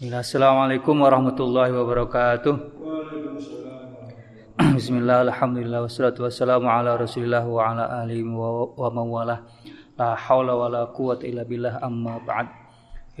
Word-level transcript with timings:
Bismillah. 0.00 0.24
Assalamualaikum 0.24 0.96
warahmatullahi 0.96 1.76
wabarakatuh. 1.76 2.56
Bismillah, 4.80 5.28
alhamdulillah, 5.28 5.84
wassalatu 5.84 6.24
wassalamu 6.24 6.72
ala 6.72 6.96
rasulillah 6.96 7.44
wa 7.44 7.68
ala 7.68 7.84
alihi 8.00 8.24
wa, 8.24 8.64
wa 8.80 8.88
mawalah. 8.88 9.44
La 10.00 10.16
hawla 10.16 10.56
wa 10.56 10.72
la 10.72 10.88
illa 11.20 11.44
billah 11.44 11.84
amma 11.84 12.16
ba'd. 12.16 12.48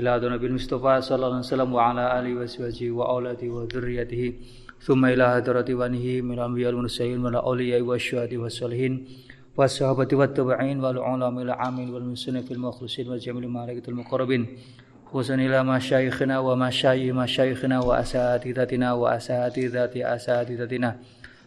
Ila 0.00 0.24
Mustafa 0.24 1.04
sallallahu 1.04 1.44
alaihi 1.44 1.52
wasallam 1.52 1.68
wa 1.68 1.84
ala 1.84 2.16
alihi 2.16 2.40
wa 2.40 2.48
sahbihi 2.48 2.96
wa 2.96 3.12
auladi 3.12 3.52
wa. 3.52 3.68
Thumma 4.80 5.12
ila 5.12 5.36
hadrati 5.36 5.76
min 5.76 6.40
anbiya 6.40 6.72
wal 6.72 6.88
mursalin 6.88 7.20
wa 7.20 7.44
awliya 7.44 7.84
wa 7.84 8.00
syuhadi 8.00 8.40
wa 8.40 8.48
salihin 8.48 9.04
wa 9.52 9.68
muslimin 14.08 14.48
خصوصا 15.10 15.34
إلى 15.34 15.64
مشايخنا 15.64 16.38
ومشايخ 16.38 17.14
مشايخنا 17.14 17.80
وأساتذتنا 17.80 18.92
وأساتذة 18.92 20.14
أساتذتنا. 20.14 20.96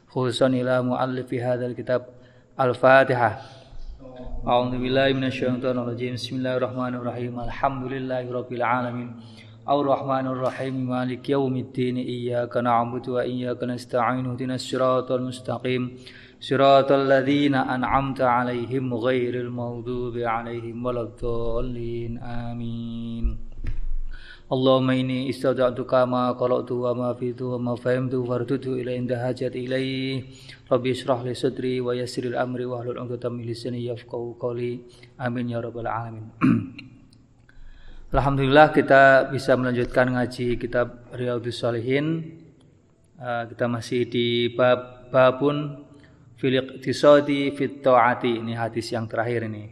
خصوصا 0.07 0.47
إلى 0.47 0.81
مؤلف 0.81 1.33
هذا 1.33 1.65
الكتاب 1.65 2.05
الفاتحة. 2.59 3.41
أعوذ 4.47 4.71
بالله 4.71 5.13
من 5.13 5.23
الشيطان 5.23 5.79
الرجيم. 5.79 6.13
بسم 6.13 6.35
الله 6.35 6.57
الرحمن 6.57 6.93
الرحيم. 6.99 7.39
الحمد 7.39 7.83
لله 7.93 8.31
رب 8.31 8.51
العالمين. 8.53 9.09
الرحمن 9.69 10.25
الرحيم. 10.27 10.75
مالك 10.89 11.29
يوم 11.29 11.55
الدين. 11.55 11.97
إياك 11.97 12.57
نعبد 12.57 13.09
وإياك 13.09 13.63
نستعين. 13.63 14.25
اهدنا 14.25 14.55
الصراط 14.55 15.11
المستقيم. 15.11 15.83
صراط 16.39 16.91
الذين 16.91 17.55
أنعمت 17.55 18.21
عليهم 18.21 18.93
غير 18.93 19.33
المغضوب 19.39 20.17
عليهم 20.17 20.85
ولا 20.85 21.01
الضالين. 21.01 22.17
آمين. 22.17 23.52
Allahumma 24.53 24.93
inni 24.93 25.33
istada'tuka 25.33 26.05
kama 26.05 26.37
qala'tu 26.37 26.85
wa 26.85 26.93
ma 26.93 27.09
fitu 27.17 27.57
wa 27.57 27.57
ma 27.57 27.73
fahimtu 27.73 28.21
fardudu 28.21 28.77
ila 28.77 28.93
inda 28.93 29.17
hajat 29.17 29.57
ilaih 29.57 30.29
Rabbi 30.69 30.93
israh 30.93 31.25
li 31.25 31.33
sadri 31.33 31.81
wa 31.81 31.97
yassiril 31.97 32.37
amri 32.37 32.69
wa 32.69 32.85
hlul 32.85 33.01
'uqdatam 33.01 33.41
min 33.41 33.49
lisani 33.49 33.81
yafqahu 33.89 34.37
qawli. 34.37 34.85
Amin 35.17 35.49
ya 35.49 35.57
rabbal 35.57 35.89
alamin. 35.89 36.29
Alhamdulillah 38.13 38.69
kita 38.69 39.33
bisa 39.33 39.57
melanjutkan 39.57 40.13
ngaji 40.13 40.61
kitab 40.61 41.09
Riyadhus 41.17 41.57
Shalihin 41.57 42.37
uh, 43.17 43.49
kita 43.49 43.65
masih 43.65 44.05
di 44.05 44.53
bab 44.53 45.09
babun 45.09 45.81
fil 46.37 46.61
iqtisadi 46.61 47.57
fit 47.57 47.81
taati. 47.81 48.37
Ini 48.37 48.53
hadis 48.53 48.93
yang 48.93 49.09
terakhir 49.09 49.49
ini. 49.49 49.65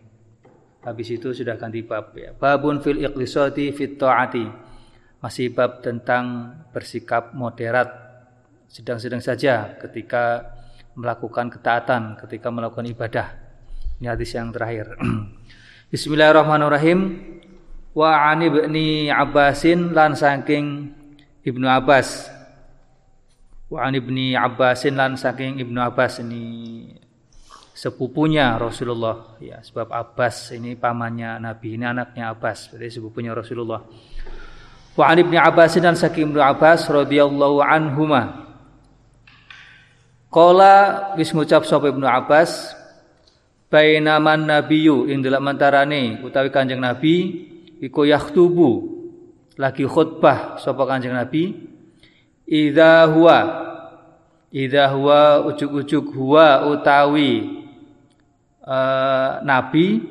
Habis 0.81 1.21
itu 1.21 1.37
sudah 1.37 1.53
ganti 1.53 1.85
bab 1.85 2.17
ya. 2.17 2.33
Babun 2.33 2.81
fil 2.81 2.97
iqtisadi 3.05 3.69
fit 3.77 4.01
taati. 4.01 4.70
Masih 5.21 5.53
bab 5.53 5.85
tentang 5.85 6.57
bersikap 6.73 7.37
moderat 7.37 7.93
sedang-sedang 8.65 9.21
saja 9.21 9.77
ketika 9.77 10.49
melakukan 10.97 11.53
ketaatan, 11.53 12.17
ketika 12.25 12.49
melakukan 12.49 12.89
ibadah. 12.89 13.27
Ini 14.01 14.09
hadis 14.09 14.33
yang 14.33 14.49
terakhir. 14.49 14.97
Bismillahirrahmanirrahim 15.93 17.21
wa 17.93 18.31
ani 18.33 18.49
ibni 18.49 19.13
Abbasin 19.13 19.93
lan 19.93 20.17
saking 20.17 20.89
Ibnu 21.43 21.67
Abbas 21.67 22.31
wa 23.67 23.83
ani 23.83 23.99
ibni 23.99 24.33
Abbasin 24.33 24.95
lan 24.95 25.19
saking 25.19 25.59
Ibnu 25.59 25.79
Abbas 25.83 26.23
ini 26.23 26.43
sepupunya 27.75 28.55
Rasulullah 28.55 29.35
ya 29.43 29.59
sebab 29.59 29.91
Abbas 29.91 30.55
ini 30.55 30.79
pamannya 30.79 31.39
Nabi 31.43 31.75
ini 31.75 31.85
anaknya 31.87 32.31
Abbas 32.31 32.71
berarti 32.71 32.99
sepupunya 32.99 33.35
Rasulullah 33.35 33.83
wa 35.01 35.09
ani 35.09 35.25
ibni 35.25 35.41
Abbasin 35.41 35.81
dan 35.81 35.97
saking 35.97 36.29
Ibnu 36.29 36.37
Abbas 36.37 36.85
radhiyallahu 36.85 37.57
anhuma. 37.65 38.45
Kala 40.29 41.09
wis 41.17 41.33
ngucap 41.33 41.65
sapa 41.65 41.89
Ibnu 41.89 42.05
Abbas 42.05 42.77
bainaman 43.73 44.45
nabiyyu 44.45 45.09
ing 45.09 45.25
dalam 45.25 45.41
antarane 45.49 46.21
utawi 46.21 46.53
Kanjeng 46.53 46.79
Nabi 46.79 47.49
iku 47.81 48.05
yaktubu 48.05 49.01
lagi 49.57 49.89
khutbah 49.89 50.61
sapa 50.61 50.85
Kanjeng 50.85 51.17
Nabi 51.17 51.51
idza 52.45 53.09
huwa 53.09 53.37
idza 54.53 54.85
huwa 54.93 55.49
ujuk-ujuk 55.49 56.13
huwa 56.13 56.67
utawi 56.77 57.59
uh, 58.63 59.39
nabi 59.43 60.03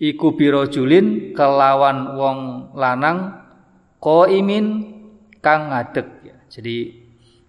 iku 0.00 0.32
birojulin 0.36 1.32
kelawan 1.36 2.16
wong 2.16 2.38
lanang 2.76 3.43
qaimin 4.04 4.66
kang 5.40 5.72
ngadeg 5.72 6.08
ya. 6.20 6.36
Jadi 6.52 6.76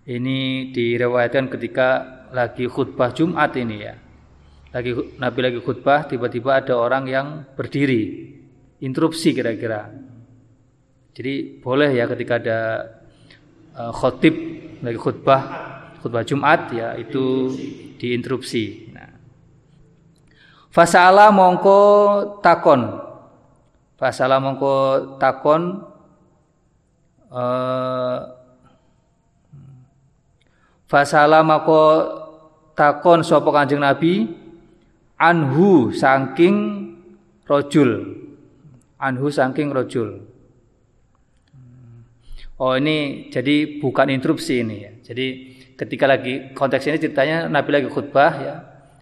ini 0.07 0.71
direwayatkan 0.71 1.51
ketika 1.51 1.87
lagi 2.31 2.71
khutbah 2.71 3.11
Jumat 3.11 3.51
ini 3.59 3.77
ya. 3.83 3.95
Lagi 4.71 5.19
Nabi 5.19 5.39
lagi 5.43 5.59
khutbah 5.59 6.07
tiba-tiba 6.07 6.63
ada 6.63 6.79
orang 6.79 7.03
yang 7.11 7.27
berdiri 7.59 8.31
interupsi 8.79 9.35
kira-kira. 9.35 9.91
Jadi 11.15 11.59
boleh 11.63 11.95
ya 11.95 12.07
ketika 12.11 12.39
ada 12.39 12.59
uh, 13.75 13.91
khotib 13.91 14.35
lagi 14.83 14.99
khutbah 14.99 15.41
khutbah 16.03 16.23
Jumat 16.23 16.71
ya 16.71 16.95
itu 16.95 17.51
diinterupsi. 17.99 18.91
Nah. 18.91 19.15
Fasala 20.71 21.31
mongko 21.31 21.79
takon. 22.43 22.99
Fasala 23.95 24.43
mongko 24.43 24.75
takon 25.15 25.94
Fasala 30.85 31.43
mongko 31.43 31.83
takon 32.71 33.27
sapa 33.27 33.49
Kanjeng 33.51 33.83
Nabi 33.83 34.23
anhu 35.19 35.91
saking 35.91 36.55
rojul 37.43 37.91
anhu 38.95 39.27
saking 39.27 39.75
rojul. 39.75 40.23
Oh 42.55 42.71
ini 42.79 43.27
jadi 43.27 43.83
bukan 43.83 44.07
interupsi 44.15 44.63
ini 44.63 44.75
ya. 44.79 44.91
Jadi 45.11 45.27
ketika 45.75 46.07
lagi 46.07 46.55
konteks 46.55 46.87
ini 46.87 47.03
ceritanya 47.03 47.51
Nabi 47.51 47.69
lagi 47.75 47.89
khutbah 47.91 48.33
ya. 48.39 48.55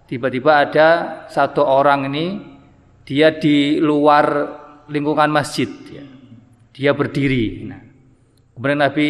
Tiba-tiba 0.09 0.51
ada 0.57 0.87
satu 1.29 1.61
orang 1.61 2.09
ini 2.09 2.25
dia 3.05 3.29
di 3.29 3.77
luar 3.77 4.25
lingkungan 4.89 5.29
masjid 5.29 5.69
ya. 5.85 6.01
Dia 6.73 6.97
berdiri. 6.97 7.45
Nah, 7.69 7.92
kemudian 8.53 8.79
Nabi 8.81 9.07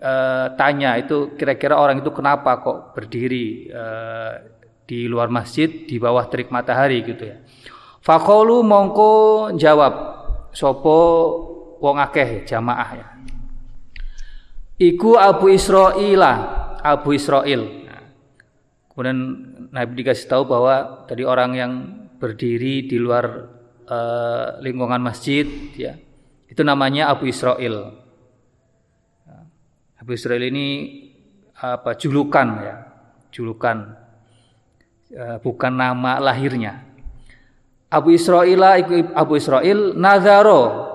e, 0.00 0.12
tanya 0.56 0.96
itu 0.96 1.36
kira-kira 1.36 1.76
orang 1.76 2.00
itu 2.00 2.10
kenapa 2.10 2.58
kok 2.64 2.96
berdiri 2.96 3.68
e, 3.68 3.84
di 4.88 5.06
luar 5.06 5.30
masjid 5.30 5.70
di 5.70 6.02
bawah 6.02 6.26
terik 6.26 6.50
matahari 6.50 7.04
gitu 7.06 7.22
ya. 7.30 7.38
Fakolu 8.00 8.64
mongko 8.64 9.12
jawab 9.54 9.94
sopo 10.50 10.98
wong 11.78 11.96
akeh 12.00 12.48
jamaah 12.48 12.90
ya. 12.96 13.06
Iku 14.80 15.20
Abu 15.20 15.52
Israil 15.52 16.24
Abu 16.80 17.12
Israil. 17.12 17.86
Nah, 17.86 18.02
kemudian 18.90 19.18
Nabi 19.70 19.92
dikasih 20.00 20.26
tahu 20.26 20.48
bahwa 20.48 21.04
tadi 21.04 21.22
orang 21.22 21.52
yang 21.54 21.72
berdiri 22.16 22.88
di 22.88 22.96
luar 22.96 23.24
uh, 23.84 24.58
lingkungan 24.64 25.00
masjid 25.00 25.44
ya. 25.76 26.00
Itu 26.48 26.66
namanya 26.66 27.12
Abu 27.12 27.30
Israil. 27.30 27.99
Abu 30.00 30.16
Israil 30.16 30.48
ini 30.48 30.66
apa 31.60 31.92
julukan 31.92 32.48
ya. 32.64 32.76
Julukan 33.30 33.76
uh, 35.12 35.36
bukan 35.44 35.72
nama 35.76 36.16
lahirnya. 36.16 36.88
Abu 37.92 38.16
Israil 38.16 38.64
Abu 39.12 39.36
Israil 39.36 39.92
nazaro 39.98 40.88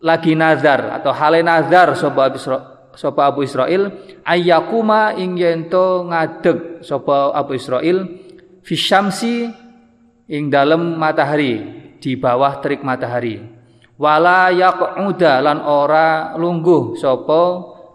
lagi 0.00 0.32
nazar 0.32 0.96
atau 0.96 1.12
hale 1.12 1.44
nazar 1.44 1.92
sapa 1.94 2.20
Abu 2.26 2.36
Israil 2.40 2.64
sapa 2.96 3.30
Abu 3.30 3.46
Israil 3.46 3.92
ayyakuma 4.26 5.14
ing 5.14 5.38
yento 5.38 6.08
ngadeg 6.08 6.82
sapa 6.82 7.30
Abu 7.36 7.54
Israil 7.54 8.08
fisyamsi 8.64 9.46
ing 10.26 10.50
dalem 10.50 10.98
matahari 10.98 11.62
di 12.00 12.16
bawah 12.16 12.58
terik 12.58 12.82
matahari 12.82 13.44
wala 14.00 14.48
yaquda 14.50 15.44
lan 15.44 15.60
ora 15.62 16.34
lungguh 16.34 16.96
sapa 16.96 17.42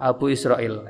Abu 0.05 0.29
Israil 0.29 0.85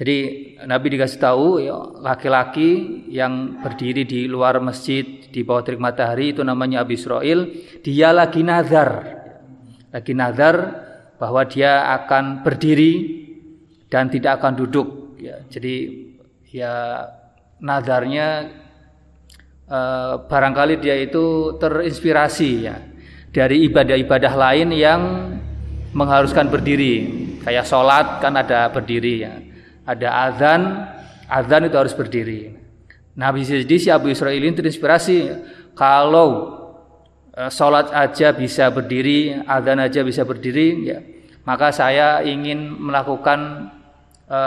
jadi 0.00 0.16
Nabi 0.64 0.96
dikasih 0.96 1.20
tahu 1.20 1.60
ya 1.60 1.76
laki-laki 2.00 3.04
yang 3.12 3.60
berdiri 3.60 4.08
di 4.08 4.24
luar 4.24 4.56
masjid 4.56 5.04
di 5.04 5.44
bawah 5.44 5.60
terik 5.60 5.76
matahari 5.76 6.32
itu 6.32 6.40
namanya 6.40 6.80
Abi 6.80 6.96
Israel. 6.96 7.44
Dia 7.84 8.08
lagi 8.08 8.40
nazar. 8.40 9.20
Lagi 9.92 10.16
nazar 10.16 10.56
bahwa 11.20 11.44
dia 11.44 11.92
akan 12.00 12.40
berdiri 12.40 12.92
dan 13.92 14.08
tidak 14.08 14.40
akan 14.40 14.64
duduk 14.64 15.20
ya. 15.20 15.36
Jadi 15.52 16.08
ya 16.48 17.04
nazarnya 17.60 18.48
eh, 19.68 20.14
barangkali 20.16 20.80
dia 20.80 20.96
itu 20.96 21.60
terinspirasi 21.60 22.50
ya 22.64 22.80
dari 23.36 23.68
ibadah-ibadah 23.68 24.32
lain 24.32 24.72
yang 24.72 25.00
mengharuskan 25.92 26.48
berdiri. 26.48 27.28
Kayak 27.40 27.64
sholat 27.68 28.06
kan 28.20 28.36
ada 28.36 28.68
berdiri 28.68 29.14
ya. 29.24 29.32
Ada 29.88 30.08
azan, 30.28 30.62
azan 31.26 31.66
itu 31.66 31.76
harus 31.76 31.94
berdiri. 31.96 32.52
Nah 33.16 33.32
bisa 33.34 33.56
si 33.58 33.88
Abu 33.90 34.12
Israel 34.12 34.38
ini 34.38 34.54
terinspirasi 34.54 35.16
kalau 35.74 36.56
e, 37.32 37.48
sholat 37.50 37.90
aja 37.90 38.30
bisa 38.36 38.70
berdiri, 38.70 39.34
azan 39.44 39.80
aja 39.82 40.04
bisa 40.04 40.22
berdiri, 40.22 40.68
ya 40.86 41.00
maka 41.48 41.74
saya 41.74 42.22
ingin 42.22 42.78
melakukan 42.78 43.72
e, 44.28 44.40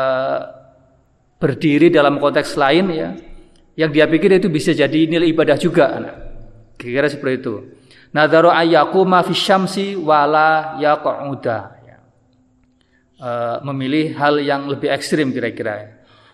berdiri 1.41 1.91
dalam 1.91 2.21
konteks 2.21 2.55
lain 2.55 2.85
ya, 2.93 3.09
yang 3.75 3.91
dia 3.91 4.07
pikir 4.07 4.39
itu 4.39 4.47
bisa 4.47 4.71
jadi 4.71 5.09
nilai 5.11 5.27
ibadah 5.33 5.57
juga. 5.59 5.99
Kira-kira 6.79 7.07
seperti 7.11 7.35
itu. 7.43 7.55
Nadharu 8.15 8.53
ayyakuma 8.53 9.25
fi 9.25 9.33
syamsi 9.35 9.99
wala 9.99 10.79
yaq'uda. 10.79 11.82
E, 13.13 13.31
memilih 13.61 14.17
hal 14.17 14.41
yang 14.41 14.65
lebih 14.65 14.89
ekstrim 14.89 15.29
kira-kira. 15.29 15.73
Ya. 15.77 15.87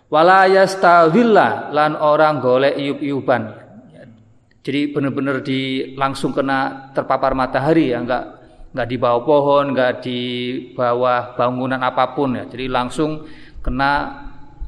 Wala 0.10 0.50
yastawilla 0.50 1.70
lan 1.70 1.94
orang 1.94 2.42
golek 2.42 2.76
iup-iupan. 2.80 3.70
Jadi 4.60 4.92
benar-benar 4.92 5.40
di 5.46 5.94
langsung 5.96 6.34
kena 6.34 6.92
terpapar 6.92 7.38
matahari 7.38 7.94
ya, 7.94 8.02
enggak 8.02 8.24
enggak 8.74 8.88
di 8.90 8.98
bawah 8.98 9.22
pohon, 9.24 9.66
enggak 9.72 10.02
di 10.02 10.20
bawah 10.74 11.38
bangunan 11.38 11.80
apa 11.80 12.18
pun 12.18 12.38
ya. 12.38 12.44
Jadi 12.50 12.66
langsung 12.68 13.24
kena 13.62 13.92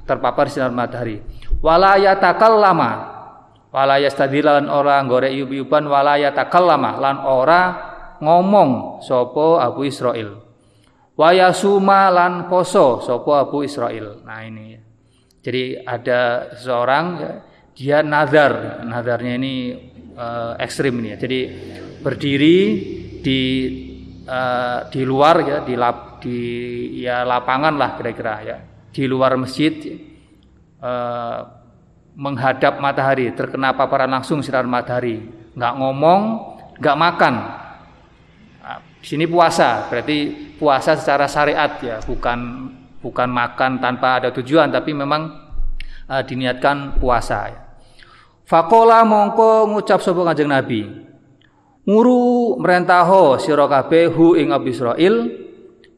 terpapar 0.06 0.48
sinar 0.48 0.74
matahari. 0.74 1.22
Wala 1.62 1.98
yatakallama 1.98 3.22
walaya 3.72 4.12
stadilan 4.12 4.68
ora 4.68 5.00
gore 5.08 5.32
iup-iupan 5.32 5.88
walaya 5.88 6.36
takallama 6.36 7.00
lan 7.00 7.24
ora 7.24 7.62
ngomong 8.20 9.02
sopo 9.02 9.58
Abu 9.58 9.88
Israel 9.88 10.51
wayasuma 11.22 12.10
lan 12.10 12.50
poso 12.50 13.06
sopo 13.06 13.38
Abu 13.38 13.62
Israel 13.62 14.26
nah 14.26 14.42
ini. 14.42 14.82
Jadi 15.42 15.74
ada 15.82 16.54
seseorang 16.54 17.06
ya, 17.18 17.32
dia 17.74 17.98
nazar. 18.06 18.86
Nazarnya 18.86 19.42
ini 19.42 19.74
uh, 20.14 20.54
ekstrim 20.62 21.02
ini 21.02 21.14
ya. 21.14 21.18
Jadi 21.18 21.40
berdiri 21.98 22.58
di 23.26 23.42
uh, 24.30 24.86
di 24.94 25.02
luar 25.02 25.36
ya 25.42 25.58
di 25.66 25.74
lap, 25.74 26.22
di 26.22 26.38
ya 27.02 27.26
lapangan 27.26 27.74
lah 27.74 27.98
kira-kira 27.98 28.34
ya. 28.46 28.58
Di 28.94 29.10
luar 29.10 29.34
masjid 29.34 29.74
uh, 30.78 31.40
menghadap 32.14 32.78
matahari, 32.78 33.34
terkena 33.34 33.74
paparan 33.74 34.14
langsung 34.14 34.46
sinar 34.46 34.70
matahari, 34.70 35.26
nggak 35.58 35.74
ngomong, 35.74 36.22
nggak 36.78 36.98
makan. 37.02 37.34
Di 39.02 39.18
sini 39.18 39.26
puasa, 39.26 39.90
berarti 39.90 40.30
puasa 40.62 40.94
secara 40.94 41.26
syariat 41.26 41.82
ya, 41.82 41.98
bukan 42.06 42.70
bukan 43.02 43.30
makan 43.34 43.82
tanpa 43.82 44.22
ada 44.22 44.30
tujuan, 44.30 44.70
tapi 44.70 44.94
memang 44.94 45.26
uh, 46.06 46.22
diniatkan 46.22 47.02
puasa. 47.02 47.50
Ya. 47.50 47.60
Fakola 48.46 49.02
mongko 49.02 49.74
ngucap 49.74 50.04
sapa 50.06 50.22
Kanjeng 50.28 50.54
Nabi. 50.54 50.82
Muru 51.88 52.54
merentaho 52.62 53.42
sira 53.42 53.66
kabeh 53.66 54.14
hu 54.14 54.38
ing 54.38 54.54
Abu 54.54 54.70
Israil 54.70 55.34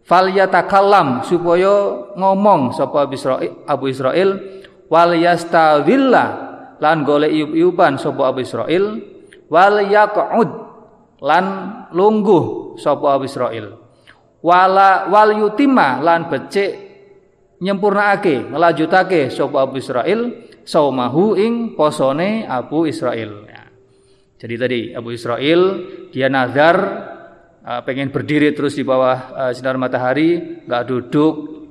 fal 0.07 0.31
yatakallam 0.31 1.27
supaya 1.27 2.07
ngomong 2.15 2.71
sapa 2.71 3.03
Abu 3.67 3.85
Israil 3.91 4.29
wal 4.87 5.11
yastadilla 5.19 6.25
lan 6.79 7.03
golek 7.03 7.35
iup-iupan 7.35 7.99
sapa 7.99 8.31
Abu 8.31 8.47
Israil 8.47 9.01
wal 9.51 9.83
yaqud 9.91 10.72
lan 11.23 11.45
lungguh 11.95 12.75
sapa 12.75 13.15
Abu 13.15 13.25
Israil. 13.25 13.71
Wala 14.43 15.07
wal 15.07 15.39
yutima 15.39 16.03
lan 16.03 16.27
becik 16.27 16.71
nyempurnaake 17.63 18.51
ngelanjutake 18.51 19.31
sapa 19.31 19.63
Abu 19.63 19.79
Israil 19.79 20.51
saumahu 20.67 21.39
ing 21.39 21.79
posone 21.79 22.43
Abu 22.43 22.85
Israil. 22.91 23.47
Ya. 23.47 23.63
jadi 24.43 24.55
tadi 24.59 24.79
Abu 24.91 25.15
Israil 25.15 25.61
dia 26.11 26.27
nazar 26.27 26.75
uh, 27.63 27.79
pengen 27.87 28.11
berdiri 28.11 28.51
terus 28.51 28.75
di 28.75 28.83
bawah 28.83 29.17
uh, 29.31 29.51
sinar 29.55 29.79
matahari 29.79 30.59
nggak 30.67 30.83
duduk 30.83 31.63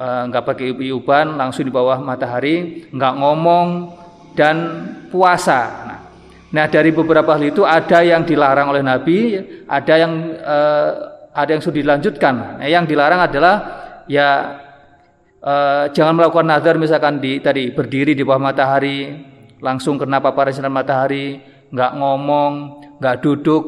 Eh, 0.00 0.22
nggak 0.32 0.44
pakai 0.48 0.72
iup-iupan 0.72 1.36
langsung 1.36 1.68
di 1.68 1.72
bawah 1.76 2.00
matahari 2.00 2.88
nggak 2.88 3.14
ngomong 3.20 3.68
dan 4.32 4.56
puasa. 5.12 5.60
Nah, 5.84 6.00
nah 6.50 6.66
dari 6.66 6.90
beberapa 6.90 7.38
hal 7.38 7.44
itu 7.46 7.62
ada 7.62 8.02
yang 8.02 8.26
dilarang 8.26 8.74
oleh 8.74 8.82
Nabi 8.82 9.18
ada 9.70 9.94
yang 9.94 10.12
uh, 10.42 10.90
ada 11.30 11.50
yang 11.54 11.62
sudah 11.62 11.78
dilanjutkan 11.78 12.34
nah, 12.58 12.66
yang 12.66 12.84
dilarang 12.86 13.22
adalah 13.22 13.54
ya 14.10 14.28
uh, 15.42 15.84
jangan 15.94 16.18
melakukan 16.18 16.46
nazar 16.46 16.74
misalkan 16.74 17.22
di 17.22 17.38
tadi 17.38 17.70
berdiri 17.70 18.18
di 18.18 18.26
bawah 18.26 18.42
matahari 18.42 19.14
langsung 19.62 19.94
kena 19.94 20.18
paparan 20.18 20.50
sinar 20.50 20.74
matahari 20.74 21.38
nggak 21.70 21.92
ngomong 21.94 22.52
nggak 22.98 23.16
duduk 23.22 23.62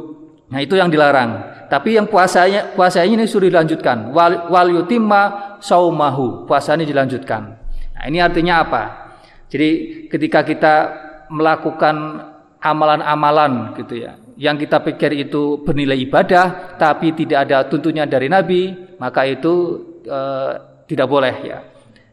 nah 0.50 0.58
itu 0.58 0.74
yang 0.74 0.90
dilarang 0.90 1.52
tapi 1.72 1.96
yang 1.96 2.04
puasanya 2.04 2.76
puasanya 2.76 3.16
ini 3.16 3.24
sudah 3.24 3.48
dilanjutkan. 3.48 4.12
Wal, 4.12 4.52
wal 4.52 4.68
yutimma 4.76 5.56
saumahu. 5.64 6.44
Puasanya 6.44 6.84
dilanjutkan. 6.84 7.48
Nah, 7.96 8.04
ini 8.12 8.20
artinya 8.20 8.60
apa? 8.60 8.82
Jadi 9.48 10.04
ketika 10.12 10.44
kita 10.44 10.74
melakukan 11.32 12.28
amalan-amalan 12.62 13.74
gitu 13.74 13.98
ya, 14.06 14.22
yang 14.42 14.56
kita 14.56 14.80
pikir 14.80 15.12
itu 15.28 15.60
bernilai 15.60 15.98
ibadah 16.08 16.76
tapi 16.80 17.12
tidak 17.12 17.48
ada 17.48 17.68
tuntunya 17.68 18.08
dari 18.08 18.26
Nabi, 18.26 18.74
maka 18.96 19.28
itu 19.28 19.78
e, 20.02 20.20
tidak 20.88 21.06
boleh 21.06 21.34
ya. 21.44 21.58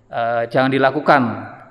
E, 0.05 0.21
jangan 0.51 0.69
dilakukan 0.69 1.21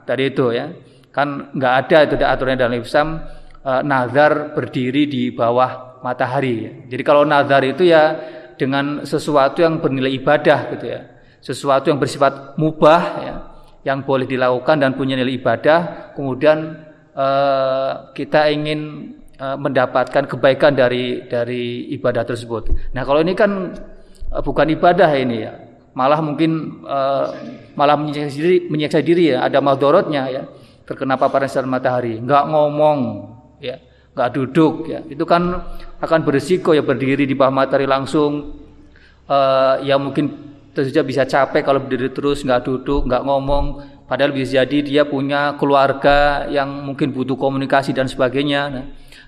tadi 0.02 0.32
itu 0.32 0.50
ya. 0.50 0.66
Kan 1.12 1.52
nggak 1.52 1.74
ada 1.84 1.96
itu 2.06 2.14
aturan 2.22 2.56
dalam 2.56 2.74
Islam 2.80 3.22
e, 3.60 3.70
nazar 3.84 4.56
berdiri 4.56 5.06
di 5.06 5.30
bawah 5.30 6.00
matahari. 6.00 6.88
Jadi 6.88 7.02
kalau 7.04 7.22
nazar 7.22 7.62
itu 7.62 7.84
ya 7.84 8.16
dengan 8.58 9.04
sesuatu 9.04 9.60
yang 9.60 9.78
bernilai 9.78 10.16
ibadah 10.16 10.74
gitu 10.74 10.86
ya. 10.88 11.00
Sesuatu 11.38 11.86
yang 11.86 12.02
bersifat 12.02 12.58
mubah 12.58 13.02
ya, 13.22 13.34
yang 13.86 14.02
boleh 14.02 14.26
dilakukan 14.26 14.82
dan 14.82 14.98
punya 14.98 15.14
nilai 15.14 15.38
ibadah, 15.38 16.10
kemudian 16.18 16.87
eh, 17.18 17.92
kita 18.14 18.46
ingin 18.54 18.80
eh, 19.34 19.56
mendapatkan 19.58 20.24
kebaikan 20.30 20.78
dari 20.78 21.26
dari 21.26 21.90
ibadah 21.98 22.22
tersebut. 22.22 22.94
Nah, 22.94 23.02
kalau 23.02 23.20
ini 23.26 23.34
kan 23.34 23.74
eh, 24.30 24.42
bukan 24.42 24.66
ibadah 24.70 25.10
ini 25.18 25.36
ya. 25.42 25.54
Malah 25.98 26.22
mungkin 26.22 26.82
eh, 26.86 27.26
malah 27.74 27.98
menyiksa 27.98 28.30
diri, 28.30 28.70
menyiksa 28.70 29.02
diri 29.02 29.34
ya, 29.34 29.42
ada 29.42 29.58
madorotnya 29.58 30.22
ya. 30.30 30.42
Terkena 30.86 31.20
paparan 31.20 31.50
sinar 31.50 31.68
matahari, 31.68 32.16
nggak 32.16 32.44
ngomong 32.48 32.98
ya 33.60 33.76
nggak 34.18 34.34
duduk 34.34 34.90
ya 34.90 34.98
itu 35.06 35.22
kan 35.22 35.62
akan 36.02 36.20
berisiko 36.26 36.74
ya 36.74 36.82
berdiri 36.82 37.22
di 37.22 37.38
bawah 37.38 37.54
matahari 37.54 37.86
langsung 37.86 38.50
uh, 39.30 39.78
ya 39.78 39.94
mungkin 39.94 40.58
tentu 40.74 40.90
saja 40.90 41.06
bisa 41.06 41.22
capek 41.22 41.62
kalau 41.62 41.86
berdiri 41.86 42.10
terus 42.10 42.42
nggak 42.42 42.66
duduk 42.66 43.06
nggak 43.06 43.22
ngomong 43.22 43.64
padahal 44.08 44.32
bisa 44.32 44.64
jadi 44.64 44.78
dia 44.80 45.02
punya 45.04 45.54
keluarga 45.60 46.48
yang 46.48 46.66
mungkin 46.88 47.12
butuh 47.12 47.36
komunikasi 47.36 47.92
dan 47.92 48.08
sebagainya 48.08 48.62
nah, 48.72 48.84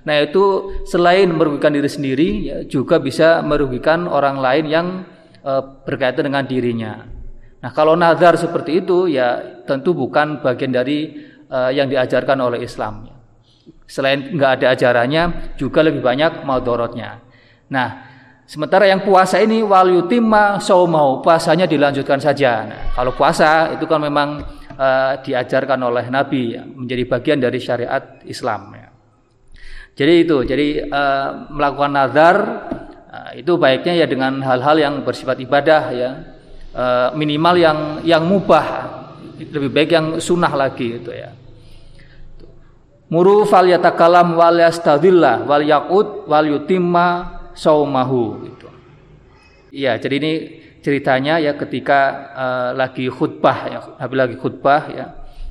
nah 0.09 0.17
itu 0.19 0.75
selain 0.89 1.29
merugikan 1.29 1.71
diri 1.71 1.87
sendiri 1.87 2.29
ya 2.49 2.59
juga 2.65 2.97
bisa 2.99 3.45
merugikan 3.45 4.09
orang 4.09 4.41
lain 4.41 4.65
yang 4.67 4.87
uh, 5.45 5.63
berkaitan 5.85 6.33
dengan 6.33 6.49
dirinya 6.49 7.05
nah 7.61 7.71
kalau 7.77 7.93
nazar 7.93 8.41
seperti 8.41 8.81
itu 8.81 9.13
ya 9.13 9.61
tentu 9.69 9.93
bukan 9.93 10.41
bagian 10.41 10.73
dari 10.73 11.31
uh, 11.51 11.71
yang 11.75 11.91
diajarkan 11.91 12.39
oleh 12.39 12.65
Islam. 12.65 13.11
Selain 13.91 14.31
nggak 14.31 14.63
ada 14.63 14.67
ajarannya, 14.79 15.55
juga 15.59 15.83
lebih 15.83 15.99
banyak 15.99 16.47
maudorotnya. 16.47 17.19
Nah, 17.75 18.07
sementara 18.47 18.87
yang 18.87 19.03
puasa 19.03 19.43
ini 19.43 19.67
wal 19.67 19.91
yutimma 19.91 20.63
saumau, 20.63 21.19
puasanya 21.19 21.67
dilanjutkan 21.67 22.23
saja. 22.23 22.71
Nah, 22.71 22.81
kalau 22.95 23.11
puasa 23.11 23.75
itu 23.75 23.85
kan 23.91 23.99
memang 23.99 24.47
uh, 24.81 25.21
diajarkan 25.21 25.81
oleh 25.85 26.09
Nabi 26.09 26.57
menjadi 26.57 27.05
bagian 27.05 27.39
dari 27.39 27.61
syariat 27.61 28.25
Islam. 28.25 28.73
Ya. 28.73 28.89
Jadi 30.01 30.15
itu, 30.25 30.37
jadi 30.49 30.69
uh, 30.89 31.53
melakukan 31.53 31.93
nazar 31.93 32.37
uh, 33.13 33.31
itu 33.37 33.61
baiknya 33.61 34.01
ya 34.01 34.07
dengan 34.09 34.41
hal-hal 34.41 34.77
yang 34.81 34.95
bersifat 35.05 35.37
ibadah 35.45 35.83
ya, 35.93 36.11
uh, 36.73 37.09
minimal 37.13 37.55
yang 37.61 37.79
yang 38.09 38.25
mubah, 38.25 38.67
lebih 39.37 39.69
baik 39.69 39.91
yang 39.93 40.07
sunnah 40.17 40.53
lagi 40.57 40.97
itu 40.97 41.13
ya. 41.13 41.37
Muru 43.11 43.43
fal 43.43 43.67
yatakalam 43.67 44.39
wal 44.39 44.57
yastadillah 44.63 45.43
wal 45.43 45.67
yaqut 45.67 46.31
wal 46.31 46.47
yutimma 46.47 47.09
saumahu 47.59 48.47
gitu. 48.47 48.71
Iya, 49.75 49.99
jadi 49.99 50.15
ini 50.23 50.33
ceritanya 50.81 51.41
ya 51.41 51.57
ketika 51.57 52.01
uh, 52.35 52.71
lagi 52.77 53.07
khutbah 53.09 53.59
ya, 53.69 53.81
Nabi 54.01 54.15
lagi 54.17 54.37
khutbah 54.37 54.83
ya. 54.93 55.07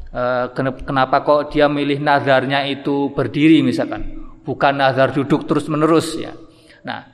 Uh, 0.09 0.49
kenapa 0.57 1.21
kok 1.21 1.53
dia 1.53 1.69
milih 1.69 2.01
nazarnya 2.01 2.65
itu 2.65 3.13
berdiri 3.13 3.61
misalkan, 3.61 4.17
bukan 4.41 4.73
nazar 4.73 5.13
duduk 5.13 5.45
terus-menerus 5.45 6.17
ya. 6.17 6.33
Nah, 6.81 7.05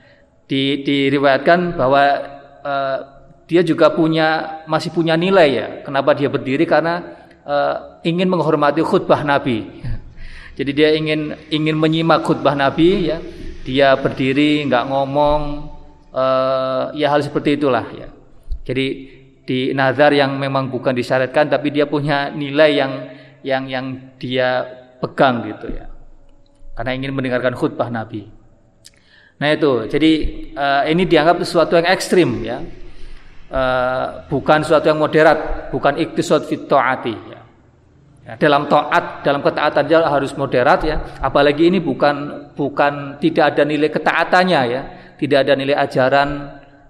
di, 0.47 0.79
diriwayatkan 0.79 1.75
bahwa 1.75 2.03
uh, 2.63 2.97
dia 3.45 3.61
juga 3.61 3.91
punya 3.91 4.61
masih 4.65 4.95
punya 4.95 5.19
nilai 5.19 5.49
ya. 5.51 5.67
Kenapa 5.83 6.15
dia 6.15 6.31
berdiri? 6.31 6.63
Karena 6.63 7.03
uh, 7.43 8.01
ingin 8.07 8.31
menghormati 8.31 8.81
khutbah 8.81 9.21
Nabi. 9.21 9.67
Jadi 10.55 10.71
dia 10.71 10.95
ingin 10.95 11.35
ingin 11.51 11.75
menyimak 11.75 12.23
khutbah 12.23 12.55
Nabi 12.55 13.11
ya. 13.11 13.19
Dia 13.65 13.97
berdiri 13.99 14.63
nggak 14.69 14.87
ngomong 14.87 15.39
uh, 16.15 16.95
ya 16.95 17.11
hal 17.11 17.19
seperti 17.19 17.59
itulah 17.59 17.85
ya. 17.91 18.07
Jadi 18.65 18.85
di 19.45 19.69
nazar 19.77 20.09
yang 20.15 20.39
memang 20.41 20.73
bukan 20.73 20.95
disyaratkan 20.95 21.51
tapi 21.51 21.69
dia 21.69 21.85
punya 21.85 22.33
nilai 22.33 22.71
yang 22.73 22.91
yang 23.45 23.63
yang 23.69 23.85
dia 24.17 24.65
pegang 25.03 25.45
gitu 25.45 25.69
ya. 25.69 25.85
Karena 26.75 26.91
ingin 26.97 27.13
mendengarkan 27.13 27.53
khutbah 27.53 27.87
Nabi. 27.93 28.25
Nah 29.35 29.51
itu, 29.51 29.85
jadi 29.91 30.11
uh, 30.55 30.83
ini 30.87 31.03
dianggap 31.03 31.43
sesuatu 31.43 31.75
yang 31.75 31.87
ekstrim 31.91 32.39
ya, 32.43 32.63
uh, 33.51 34.27
bukan 34.31 34.63
sesuatu 34.63 34.87
yang 34.87 34.99
moderat, 34.99 35.69
bukan 35.75 35.99
iktisad 35.99 36.47
fit 36.47 36.67
taati. 36.71 37.15
Ya. 37.15 37.41
Ya, 38.25 38.33
dalam 38.41 38.65
taat, 38.65 39.21
dalam 39.21 39.45
ketaatan 39.45 39.85
harus 40.07 40.33
moderat 40.33 40.81
ya. 40.81 40.97
Apalagi 41.21 41.69
ini 41.69 41.77
bukan 41.77 42.49
bukan 42.57 43.21
tidak 43.21 43.53
ada 43.53 43.63
nilai 43.67 43.91
ketaatannya 43.91 44.61
ya, 44.65 44.81
tidak 45.15 45.47
ada 45.47 45.53
nilai 45.55 45.75
ajaran 45.75 46.29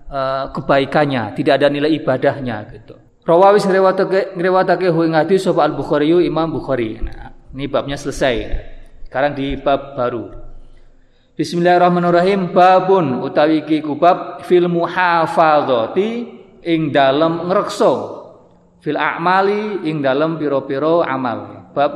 uh, 0.09 0.51
kebaikannya, 0.53 1.33
tidak 1.37 1.61
ada 1.61 1.67
nilai 1.69 1.91
ibadahnya 1.95 2.57
gitu. 2.73 2.95
Rawawis 3.25 3.65
ngrewatake 3.65 4.89
hu 4.93 5.01
hadis 5.09 5.49
sapa 5.49 5.65
Al 5.65 5.73
Bukhari 5.73 6.13
Imam 6.13 6.45
Bukhari. 6.53 7.01
Nah, 7.01 7.33
ini 7.57 7.65
babnya 7.65 7.97
selesai. 7.97 8.35
Sekarang 9.09 9.33
di 9.33 9.57
bab 9.57 9.97
baru. 9.97 10.29
Bismillahirrahmanirrahim 11.35 12.55
babun 12.55 13.25
utawi 13.25 13.65
iki 13.65 13.83
kubab 13.83 14.45
fil 14.47 14.71
muhafadzati 14.71 16.09
ing 16.63 16.95
dalem 16.95 17.51
ngrekso 17.51 17.93
fil 18.85 19.01
a'mali 19.01 19.83
ing 19.89 20.05
dalem 20.05 20.37
piro-piro 20.37 21.01
amal 21.01 21.69
bab 21.73 21.91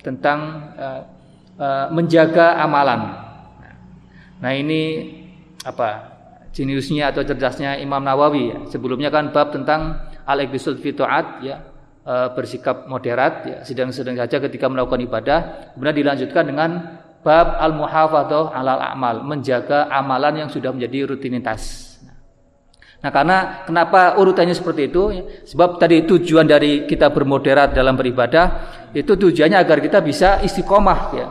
tentang 0.00 0.72
uh, 0.76 1.00
uh, 1.60 1.86
menjaga 1.92 2.56
amalan 2.60 3.28
nah 4.40 4.52
ini 4.56 5.19
apa 5.66 6.18
jeniusnya 6.50 7.14
atau 7.14 7.22
cerdasnya 7.22 7.78
Imam 7.78 8.02
Nawawi 8.02 8.44
ya. 8.50 8.58
sebelumnya 8.66 9.12
kan 9.12 9.30
bab 9.30 9.54
tentang 9.54 10.10
al 10.26 10.38
iqtisad 10.42 10.80
fi 10.82 10.90
ya 11.46 11.62
uh, 12.04 12.32
bersikap 12.34 12.90
moderat 12.90 13.34
ya 13.46 13.58
sedang-sedang 13.62 14.18
saja 14.18 14.42
ketika 14.42 14.66
melakukan 14.66 15.00
ibadah 15.04 15.38
kemudian 15.76 15.96
dilanjutkan 15.96 16.44
dengan 16.48 16.70
bab 17.20 17.60
al 17.60 17.76
muhafadzah 17.76 18.56
alal 18.56 18.80
amal, 18.80 19.16
menjaga 19.24 19.88
amalan 19.92 20.46
yang 20.46 20.48
sudah 20.48 20.72
menjadi 20.72 21.12
rutinitas. 21.12 21.88
Nah, 23.00 23.08
karena 23.08 23.64
kenapa 23.64 24.20
urutannya 24.20 24.52
seperti 24.52 24.92
itu? 24.92 25.02
Sebab 25.48 25.80
tadi 25.80 26.04
tujuan 26.04 26.44
dari 26.44 26.84
kita 26.84 27.08
bermoderat 27.08 27.72
dalam 27.72 27.96
beribadah 27.96 28.68
itu 28.92 29.16
tujuannya 29.16 29.56
agar 29.56 29.80
kita 29.80 30.04
bisa 30.04 30.44
istiqomah 30.44 31.00
ya. 31.16 31.26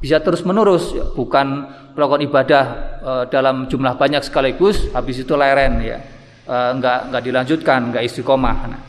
Bisa 0.00 0.16
terus 0.24 0.40
menerus 0.48 0.96
ya. 0.96 1.04
bukan 1.12 1.68
melakukan 1.92 2.22
ibadah 2.24 2.64
e, 3.04 3.12
dalam 3.28 3.68
jumlah 3.68 4.00
banyak 4.00 4.24
sekaligus 4.24 4.88
habis 4.96 5.20
itu 5.20 5.36
leren 5.36 5.76
ya. 5.84 6.00
E, 6.48 6.56
enggak 6.72 7.12
enggak 7.12 7.22
dilanjutkan, 7.28 7.92
enggak 7.92 8.08
istiqomah. 8.08 8.58
Nah, 8.64 8.82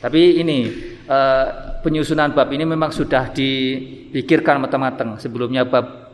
tapi 0.00 0.40
ini 0.40 0.58
e, 1.04 1.18
penyusunan 1.84 2.32
bab 2.32 2.48
ini 2.48 2.64
memang 2.64 2.88
sudah 2.88 3.28
dipikirkan 3.28 4.56
matang-matang 4.64 5.20
sebelumnya 5.20 5.68
bab 5.68 6.08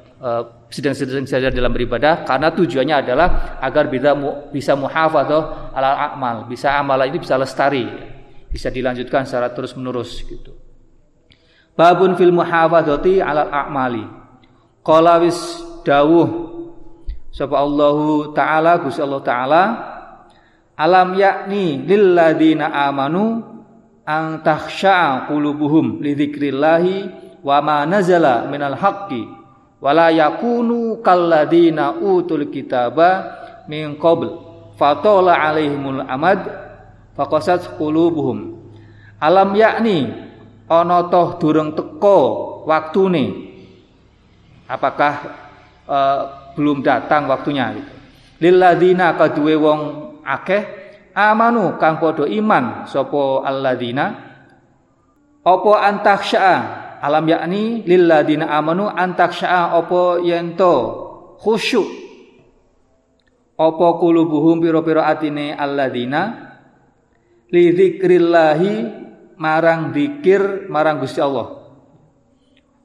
sedang-sedang 0.72 1.28
saja 1.28 1.52
dalam 1.52 1.68
beribadah 1.68 2.24
karena 2.24 2.48
tujuannya 2.48 2.96
adalah 2.96 3.60
agar 3.60 3.92
bisa 3.92 4.16
mu, 4.16 4.48
bisa 4.48 4.72
muhafadzah 4.72 5.76
ala 5.76 6.16
amal, 6.16 6.48
bisa 6.48 6.72
amalan 6.80 7.12
ini 7.12 7.20
bisa 7.20 7.36
lestari, 7.36 7.84
bisa 8.48 8.72
dilanjutkan 8.72 9.28
secara 9.28 9.52
terus-menerus 9.52 10.24
gitu. 10.24 10.56
Babun 11.74 12.14
fil 12.14 12.30
muhafadzati 12.30 13.18
ala 13.18 13.50
a'mali. 13.50 14.23
Qala 14.84 15.16
wis 15.16 15.64
dawuh 15.80 16.28
sapa 17.32 17.56
Allahu 17.56 18.36
taala 18.36 18.84
Gusti 18.84 19.00
Allah 19.00 19.24
taala 19.24 19.62
alam 20.76 21.16
yakni 21.16 21.80
lil 21.88 22.12
ladina 22.12 22.68
amanu 22.68 23.40
ang 24.04 24.44
takhsha'a 24.44 25.24
qulubuhum 25.32 26.04
li 26.04 26.12
dzikrillahi 26.12 26.96
wa 27.40 27.64
ma 27.64 27.88
nazala 27.88 28.44
minal 28.44 28.76
haqqi 28.76 29.24
wala 29.80 30.12
yakunu 30.12 31.00
kalladina 31.00 31.96
utul 32.04 32.52
kitaba 32.52 33.40
min 33.64 33.96
qabl 33.96 34.36
fatala 34.76 35.32
alaihimul 35.32 36.04
amad 36.04 36.44
faqasat 37.16 37.80
qulubuhum. 37.80 38.60
Alam 39.16 39.56
yakni 39.56 40.12
ana 40.68 41.08
toh 41.08 41.40
durung 41.40 41.72
teko 41.72 42.20
waktune 42.68 43.53
apakah 44.74 45.14
uh, 45.86 46.20
belum 46.58 46.82
datang 46.82 47.30
waktunya 47.30 47.70
gitu. 47.78 47.92
Lil 48.42 48.58
ladzina 48.58 49.14
kaduwe 49.14 49.54
wong 49.54 49.80
akeh 50.26 50.62
amanu 51.14 51.78
kang 51.78 52.02
padha 52.02 52.26
iman 52.26 52.90
sapa 52.90 53.46
alladzina? 53.46 54.06
Apa 55.44 55.72
antaksya 55.86 56.50
alam 57.04 57.24
yakni 57.28 57.84
lilladina 57.84 58.50
amanu 58.50 58.90
antaksya 58.90 59.76
apa 59.76 60.24
yento 60.24 60.74
khusyuk. 61.38 61.86
Apa 63.54 63.86
kulubuhum 64.02 64.58
pira-pira 64.58 65.06
atine 65.06 65.54
alladzina? 65.54 66.50
Li 67.54 67.70
dzikrillahi 67.70 68.72
marang 69.38 69.94
zikir 69.94 70.66
marang 70.66 70.98
Gusti 70.98 71.22
Allah 71.22 71.63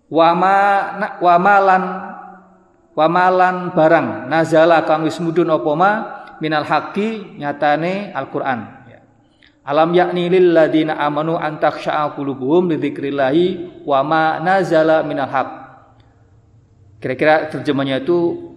wama 0.09 0.57
wamalan 1.21 1.83
wamalan 2.97 3.71
barang 3.71 4.27
nazala 4.27 4.83
kang 4.83 5.05
wis 5.05 5.21
mudhun 5.21 5.47
apa 5.47 5.71
ma 5.77 5.91
minal 6.41 6.65
haqqi 6.65 7.37
nyatane 7.37 8.11
Al-Qur'an 8.11 8.59
ya. 8.89 8.99
Alam 9.69 9.93
yakni 9.93 10.27
lil 10.27 10.51
ladina 10.51 10.97
amanu 10.97 11.37
an 11.37 11.61
takhsha'a 11.61 12.17
qulubuhum 12.17 12.73
li 12.73 12.81
dzikrillahi 12.81 13.45
wa 13.85 14.01
nazala 14.41 15.05
minal 15.05 15.29
haqq. 15.29 15.51
Kira-kira 16.99 17.47
terjemahnya 17.47 18.03
itu 18.03 18.51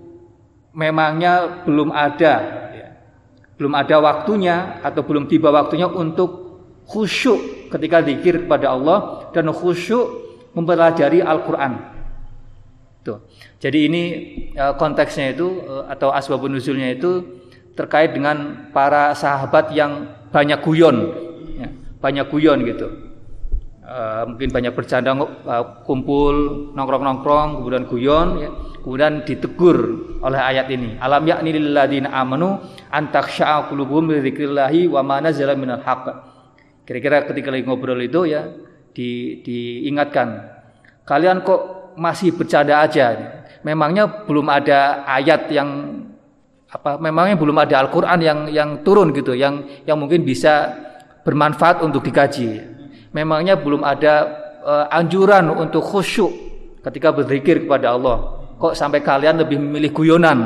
memangnya 0.75 1.63
belum 1.63 1.95
ada 1.95 2.35
ya. 2.75 2.89
Belum 3.55 3.77
ada 3.79 4.03
waktunya 4.03 4.83
atau 4.83 5.07
belum 5.07 5.31
tiba 5.31 5.55
waktunya 5.55 5.87
untuk 5.87 6.43
khusyuk 6.89 7.71
ketika 7.71 8.03
zikir 8.03 8.47
kepada 8.47 8.75
Allah 8.75 9.31
dan 9.31 9.47
khusyuk 9.55 10.22
mempelajari 10.53 11.25
Al-Qur'an. 11.25 11.73
Tuh. 13.03 13.19
Jadi 13.59 13.79
ini 13.91 14.03
eh, 14.55 14.75
konteksnya 14.79 15.35
itu 15.35 15.67
eh, 15.67 15.85
atau 15.91 16.15
asbabun 16.15 16.55
nuzulnya 16.55 16.95
itu 16.95 17.43
terkait 17.75 18.15
dengan 18.15 18.69
para 18.71 19.17
sahabat 19.17 19.73
yang 19.73 20.07
banyak 20.29 20.61
guyon, 20.61 20.97
ya, 21.57 21.69
banyak 21.99 22.27
guyon 22.29 22.61
gitu. 22.69 22.89
Uh, 23.83 24.25
mungkin 24.31 24.55
banyak 24.55 24.73
bercanda 24.79 25.11
uh, 25.11 25.83
kumpul 25.83 26.71
nongkrong-nongkrong 26.71 27.61
kemudian 27.61 27.85
guyon 27.91 28.29
ya. 28.39 28.51
kemudian 28.79 29.27
ditegur 29.27 29.77
oleh 30.23 30.39
ayat 30.39 30.71
ini 30.71 30.97
alam 31.03 31.27
yakni 31.27 31.51
lil 31.51 31.75
ladina 31.75 32.15
amanu 32.15 32.63
antaksha'a 32.95 33.69
wa 34.87 35.03
kira-kira 36.87 37.27
ketika 37.27 37.51
lagi 37.51 37.67
ngobrol 37.67 37.99
itu 37.99 38.23
ya 38.31 38.55
di, 38.93 39.41
diingatkan 39.45 40.49
kalian 41.05 41.43
kok 41.43 41.93
masih 41.99 42.33
bercanda 42.33 42.81
aja 42.81 43.41
memangnya 43.65 44.25
belum 44.25 44.47
ada 44.49 45.05
ayat 45.09 45.49
yang 45.53 45.69
apa 46.73 46.97
memangnya 46.97 47.37
belum 47.37 47.57
ada 47.61 47.85
Al-Qur'an 47.85 48.17
yang 48.25 48.49
yang 48.49 48.81
turun 48.81 49.13
gitu 49.13 49.37
yang 49.37 49.61
yang 49.85 50.01
mungkin 50.01 50.25
bisa 50.25 50.73
bermanfaat 51.23 51.83
untuk 51.83 52.03
dikaji. 52.03 52.61
Memangnya 53.13 53.61
belum 53.61 53.85
ada 53.85 54.15
uh, 54.63 54.87
anjuran 54.89 55.53
untuk 55.53 55.85
khusyuk 55.85 56.33
ketika 56.83 57.13
berzikir 57.15 57.69
kepada 57.69 57.95
Allah. 57.95 58.41
Kok 58.59 58.73
sampai 58.73 59.03
kalian 59.03 59.43
lebih 59.43 59.59
memilih 59.59 59.91
guyonan? 59.91 60.39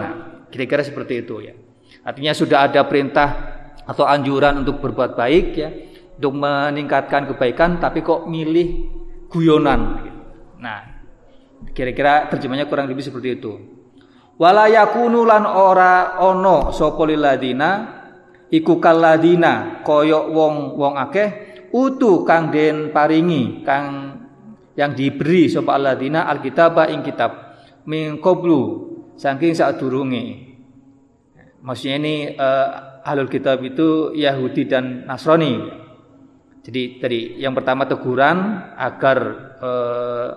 Kira-kira 0.51 0.83
seperti 0.83 1.23
itu 1.23 1.47
ya. 1.47 1.55
Artinya 2.03 2.33
sudah 2.33 2.67
ada 2.67 2.83
perintah 2.87 3.29
atau 3.87 4.03
anjuran 4.03 4.67
untuk 4.67 4.83
berbuat 4.83 5.15
baik 5.15 5.47
ya, 5.55 5.69
untuk 6.17 6.33
meningkatkan 6.37 7.29
kebaikan 7.33 7.79
tapi 7.81 8.01
kok 8.01 8.25
milih 8.25 8.89
guyonan. 9.29 9.81
Nah, 10.57 10.81
kira-kira 11.73 12.29
terjemahnya 12.33 12.69
kurang 12.69 12.89
lebih 12.89 13.05
seperti 13.05 13.37
itu 13.37 13.77
wala 14.37 14.69
lan 14.69 15.45
ora 15.49 16.21
ono 16.21 16.71
sapa 16.73 17.09
ladina 17.09 17.71
iku 18.53 18.77
kaladina 18.77 19.81
koyok 19.81 20.25
wong 20.29 20.55
wong 20.77 20.95
akeh 21.01 21.29
utu 21.73 22.23
kang 22.29 22.53
den 22.53 22.93
paringi 22.93 23.65
kang 23.65 24.13
yang 24.77 24.93
diberi 24.93 25.49
sapa 25.49 25.81
alladzina 25.81 26.29
alkitab 26.29 26.77
ing 26.93 27.01
kitab 27.01 27.33
min 27.89 28.21
qablu 28.21 28.93
saking 29.17 29.57
sadurunge 29.57 30.25
maksudnya 31.65 31.97
ini 31.97 32.15
uh, 32.37 33.01
ahlul 33.07 33.33
kitab 33.33 33.63
itu 33.63 34.11
Yahudi 34.19 34.67
dan 34.67 35.07
Nasrani. 35.07 35.86
Jadi 36.67 36.99
tadi 36.99 37.39
yang 37.39 37.55
pertama 37.55 37.87
teguran 37.87 38.59
agar 38.75 39.19
uh, 39.63 40.29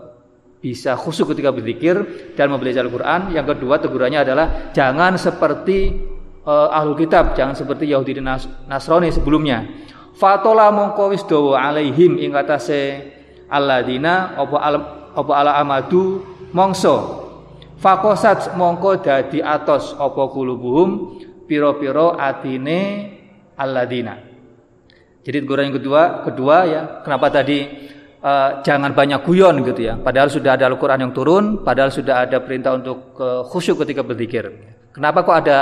bisa 0.62 0.94
khusyuk 0.94 1.34
ketika 1.34 1.50
berzikir 1.50 1.96
dan 2.38 2.54
membelajar 2.54 2.86
Al-Qur'an. 2.86 3.34
Yang 3.34 3.58
kedua 3.58 3.82
tegurannya 3.82 4.22
adalah 4.22 4.70
jangan 4.70 5.18
seperti 5.18 5.98
uh, 6.46 6.70
ahlul 6.70 6.94
kitab, 7.02 7.34
jangan 7.34 7.58
seperti 7.58 7.90
Yahudi 7.90 8.22
dan 8.22 8.38
Nasrani 8.70 9.10
sebelumnya. 9.10 9.66
Fatola 10.14 10.70
mongko 10.70 11.18
wis 11.18 11.26
dawa 11.26 11.66
alaihim 11.66 12.22
ing 12.22 12.38
atase 12.38 13.10
alladina 13.50 14.38
apa 14.38 14.58
alam 14.62 14.84
apa 15.18 15.32
ala 15.34 15.58
amadu 15.58 16.22
mongso 16.54 17.26
fakosat 17.82 18.54
mongko 18.54 19.02
dadi 19.02 19.42
atos 19.42 19.98
apa 19.98 20.30
kulubuhum 20.30 21.18
piro-piro 21.50 22.14
atine 22.14 23.10
alladina 23.58 24.29
jadi 25.30 25.46
teguran 25.46 25.70
yang 25.70 25.78
kedua 25.78 26.02
kedua 26.26 26.58
ya 26.66 26.82
kenapa 27.06 27.30
tadi 27.30 27.70
uh, 28.26 28.66
jangan 28.66 28.98
banyak 28.98 29.22
guyon 29.22 29.62
gitu 29.62 29.86
ya. 29.86 29.94
Padahal 30.02 30.34
sudah 30.34 30.58
ada 30.58 30.66
Al-Qur'an 30.66 30.98
yang 30.98 31.14
turun 31.14 31.62
padahal 31.62 31.94
sudah 31.94 32.26
ada 32.26 32.42
perintah 32.42 32.74
untuk 32.74 33.14
uh, 33.22 33.46
khusyuk 33.46 33.86
ketika 33.86 34.02
berzikir. 34.02 34.50
Kenapa 34.90 35.22
kok 35.22 35.38
ada 35.46 35.58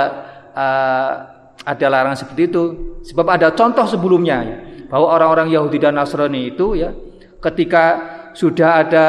uh, 0.56 1.10
ada 1.68 1.86
larangan 1.92 2.16
seperti 2.16 2.48
itu? 2.48 2.62
Sebab 3.12 3.28
ada 3.28 3.52
contoh 3.52 3.84
sebelumnya 3.84 4.38
ya 4.40 4.56
bahwa 4.88 5.12
orang-orang 5.12 5.52
Yahudi 5.52 5.76
dan 5.76 6.00
Nasrani 6.00 6.48
itu 6.48 6.72
ya 6.72 6.88
ketika 7.44 7.84
sudah 8.32 8.80
ada 8.80 9.06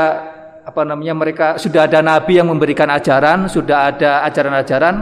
apa 0.67 0.85
namanya 0.85 1.15
mereka 1.15 1.47
sudah 1.55 1.87
ada 1.87 2.03
nabi 2.03 2.37
yang 2.37 2.51
memberikan 2.51 2.91
ajaran, 2.93 3.47
sudah 3.47 3.95
ada 3.95 4.27
ajaran-ajaran 4.27 4.95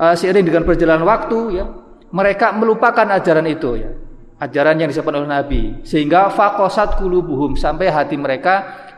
uh, 0.00 0.14
seiring 0.16 0.48
dengan 0.48 0.64
perjalanan 0.66 1.06
waktu 1.06 1.62
ya, 1.62 1.68
mereka 2.10 2.50
melupakan 2.56 3.06
ajaran 3.12 3.46
itu 3.46 3.70
ya. 3.78 3.92
Ajaran 4.34 4.82
yang 4.82 4.90
disampaikan 4.90 5.22
oleh 5.22 5.30
nabi 5.30 5.62
sehingga 5.86 6.26
fakosat 6.26 6.98
kulubuhum 6.98 7.54
sampai 7.54 7.86
hati 7.86 8.18
mereka 8.18 8.54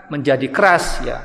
menjadi 0.09 0.49
keras 0.49 1.05
ya. 1.05 1.19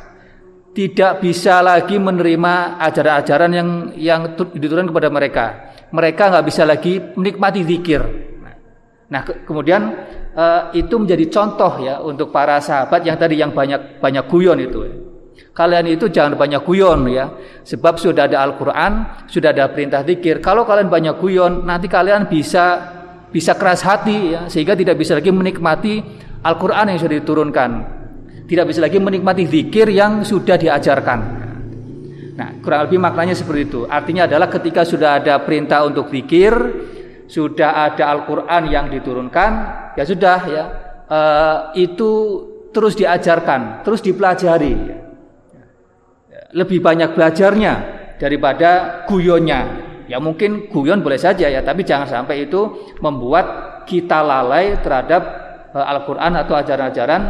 Tidak 0.72 1.20
bisa 1.20 1.60
lagi 1.60 2.00
menerima 2.00 2.80
ajaran-ajaran 2.80 3.52
yang 3.52 3.70
yang 3.96 4.22
diturunkan 4.36 4.92
kepada 4.92 5.10
mereka. 5.12 5.46
Mereka 5.92 6.24
nggak 6.32 6.46
bisa 6.48 6.64
lagi 6.64 7.00
menikmati 7.00 7.60
zikir. 7.68 8.02
Nah, 8.40 8.56
nah 9.12 9.22
kemudian 9.24 9.82
uh, 10.36 10.72
itu 10.72 10.96
menjadi 10.96 11.28
contoh 11.28 11.80
ya 11.84 12.00
untuk 12.00 12.32
para 12.32 12.60
sahabat 12.64 13.04
yang 13.04 13.20
tadi 13.20 13.40
yang 13.40 13.52
banyak 13.52 14.00
banyak 14.00 14.26
guyon 14.32 14.60
itu. 14.64 14.80
Kalian 15.52 15.92
itu 15.92 16.08
jangan 16.08 16.40
banyak 16.40 16.64
guyon 16.64 17.12
ya, 17.12 17.28
sebab 17.68 18.00
sudah 18.00 18.24
ada 18.32 18.40
Al-Qur'an, 18.40 19.28
sudah 19.28 19.52
ada 19.52 19.68
perintah 19.68 20.00
zikir. 20.08 20.40
Kalau 20.40 20.64
kalian 20.64 20.88
banyak 20.88 21.20
guyon, 21.20 21.68
nanti 21.68 21.92
kalian 21.92 22.32
bisa 22.32 22.88
bisa 23.32 23.56
keras 23.56 23.82
hati 23.82 24.36
ya, 24.36 24.42
sehingga 24.52 24.76
tidak 24.76 25.00
bisa 25.00 25.16
lagi 25.16 25.32
menikmati 25.32 26.04
Al-Qur'an 26.44 26.92
yang 26.92 27.00
sudah 27.00 27.16
diturunkan. 27.18 27.72
Tidak 28.46 28.66
bisa 28.68 28.84
lagi 28.84 29.00
menikmati 29.00 29.48
zikir 29.48 29.88
yang 29.88 30.28
sudah 30.28 30.60
diajarkan. 30.60 31.20
Nah, 32.36 32.60
kurang 32.60 32.88
lebih 32.88 33.00
maknanya 33.00 33.32
seperti 33.32 33.72
itu. 33.72 33.82
Artinya 33.88 34.28
adalah 34.28 34.52
ketika 34.52 34.84
sudah 34.84 35.24
ada 35.24 35.40
perintah 35.40 35.88
untuk 35.88 36.12
zikir, 36.12 36.52
sudah 37.32 37.88
ada 37.88 38.12
Al-Qur'an 38.12 38.68
yang 38.68 38.92
diturunkan, 38.92 39.52
ya 39.96 40.04
sudah 40.04 40.40
ya. 40.52 40.64
Uh, 41.12 41.58
itu 41.76 42.12
terus 42.72 42.96
diajarkan, 42.96 43.84
terus 43.84 44.00
dipelajari. 44.00 45.00
Lebih 46.52 46.84
banyak 46.84 47.16
belajarnya 47.16 47.74
daripada 48.20 49.04
guyonnya. 49.08 49.91
Ya 50.12 50.20
mungkin 50.20 50.68
guyon 50.68 51.00
boleh 51.00 51.16
saja 51.16 51.48
ya, 51.48 51.64
tapi 51.64 51.88
jangan 51.88 52.04
sampai 52.04 52.52
itu 52.52 52.92
membuat 53.00 53.80
kita 53.88 54.20
lalai 54.20 54.76
terhadap 54.84 55.24
uh, 55.72 55.88
Al-Qur'an 55.88 56.36
atau 56.36 56.60
ajaran-ajaran 56.60 57.22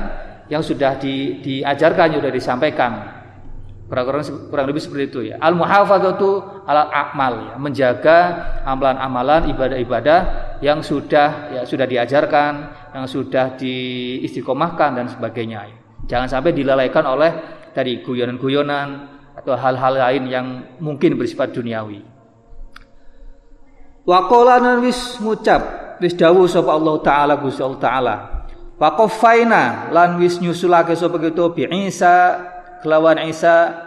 yang 0.50 0.66
sudah 0.66 0.98
di, 0.98 1.38
diajarkan, 1.46 2.18
sudah 2.18 2.34
disampaikan. 2.34 3.22
Kurang, 3.86 4.24
kurang 4.50 4.66
lebih 4.72 4.82
seperti 4.82 5.04
itu 5.14 5.20
ya. 5.30 5.36
Al 5.38 5.54
muhafadzatu 5.54 6.64
ala 6.64 6.88
akmal 6.90 7.52
ya 7.52 7.56
menjaga 7.60 8.18
amalan-amalan 8.64 9.52
ibadah-ibadah 9.52 10.20
yang 10.64 10.80
sudah 10.80 11.52
ya 11.52 11.62
sudah 11.68 11.84
diajarkan 11.90 12.54
yang 12.96 13.06
sudah 13.10 13.60
diistiqomahkan 13.60 14.96
dan 14.96 15.06
sebagainya 15.12 15.68
ya. 15.68 15.78
jangan 16.08 16.30
sampai 16.30 16.56
dilalaikan 16.56 17.04
oleh 17.04 17.32
dari 17.76 18.00
guyonan-guyonan 18.00 18.88
atau 19.42 19.58
hal-hal 19.58 19.94
lain 19.98 20.24
yang 20.30 20.48
mungkin 20.80 21.18
bersifat 21.18 21.52
duniawi 21.52 22.21
waqala 24.06 24.82
wis 24.82 25.20
ngucap 25.22 25.82
wis 26.02 26.18
dawuh 26.18 26.50
sapa 26.50 26.74
Allah 26.74 26.96
taala 27.06 27.34
Gusti 27.38 27.62
Allah 27.62 27.82
taala. 27.82 28.16
Waqafaina 28.82 29.94
lan 29.94 30.18
wis 30.18 30.42
nyusulake 30.42 30.98
sapa 30.98 31.22
gitu 31.22 31.54
bi 31.54 31.70
Isa 31.70 32.42
kelawan 32.82 33.22
Isa 33.30 33.78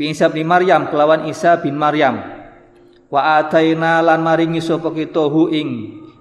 bin 0.00 0.16
Isa 0.16 0.32
bin 0.32 0.48
Maryam 0.48 0.88
kelawan 0.88 1.28
Isa 1.28 1.60
bin 1.60 1.76
Maryam. 1.76 2.24
Wa 3.12 3.44
ataina 3.44 4.00
lan 4.00 4.24
maringi 4.24 4.64
sapa 4.64 4.88
kita 4.96 5.28
hu 5.28 5.52
ing 5.52 5.68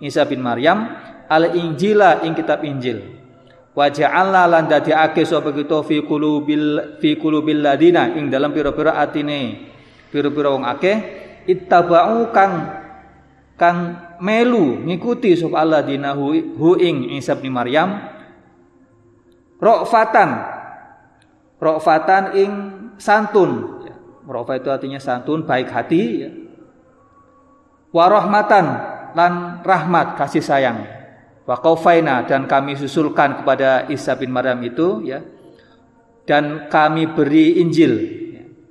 Isa 0.03 0.27
bin 0.27 0.43
Maryam 0.43 0.83
al 1.31 1.55
injila 1.55 2.27
ing 2.27 2.36
kitab 2.36 2.67
Injil. 2.67 3.23
Wa 3.71 3.88
ja'alna 3.88 4.51
lan 4.51 4.67
dadiake 4.67 5.23
sapa 5.23 5.55
kita 5.55 5.81
fi 5.88 6.03
qulubil 6.03 6.99
fi 6.99 7.15
qulubil 7.15 7.63
ladina 7.63 8.12
ing 8.13 8.27
dalam 8.27 8.51
pira-pira 8.51 8.99
atine 8.99 9.71
pira-pira 10.12 10.53
wong 10.53 10.67
akeh 10.67 10.97
ittaba'u 11.47 12.29
kang 12.36 12.82
kang 13.55 13.99
melu 14.19 14.81
ngikuti 14.83 15.37
sapa 15.37 15.61
alladzina 15.61 16.17
hu, 16.17 16.33
hu 16.33 16.69
ing 16.77 17.13
Isa 17.17 17.37
bin 17.37 17.53
Maryam 17.53 18.01
rofatan 19.61 20.53
Rofatan 21.63 22.23
ing 22.35 22.51
santun. 22.99 23.79
Ya. 23.87 23.95
Itu 24.59 24.67
artinya 24.67 24.99
santun, 24.99 25.47
baik 25.47 25.71
hati. 25.71 26.01
Ya. 26.27 26.29
Warohmatan 27.95 28.65
lan 29.15 29.63
rahmat 29.63 30.19
kasih 30.19 30.43
sayang. 30.43 30.83
Wakofaina 31.47 32.27
dan 32.27 32.51
kami 32.51 32.75
susulkan 32.75 33.43
kepada 33.43 33.87
Isa 33.87 34.19
bin 34.19 34.35
Maryam 34.35 34.59
itu 34.59 35.07
ya. 35.07 35.23
Dan 36.27 36.67
kami 36.67 37.15
beri 37.15 37.63
Injil. 37.63 38.23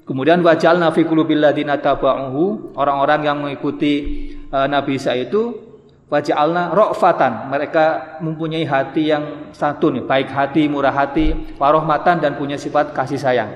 Kemudian 0.04 0.44
wajal 0.44 0.76
nafi 0.76 1.08
qulubil 1.08 1.40
ladina 1.40 1.80
orang-orang 1.80 3.20
yang 3.24 3.40
mengikuti 3.40 4.28
uh, 4.52 4.68
Nabi 4.68 5.00
Isa 5.00 5.16
itu 5.16 5.72
Waja'alna 6.12 6.76
rofatan 6.76 7.48
Mereka 7.48 8.20
mempunyai 8.20 8.68
hati 8.68 9.08
yang 9.08 9.48
santun 9.56 10.04
Baik 10.04 10.28
hati, 10.28 10.68
murah 10.68 10.92
hati 10.92 11.56
Warohmatan 11.56 12.20
dan 12.20 12.36
punya 12.36 12.60
sifat 12.60 12.92
kasih 12.92 13.16
sayang. 13.16 13.50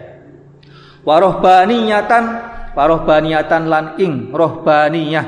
Warohbaniyatan 1.05 2.25
Warohbaniyatan 2.73 3.63
lan 3.69 3.85
ing 4.01 4.33
Rohbaniyah. 4.33 5.27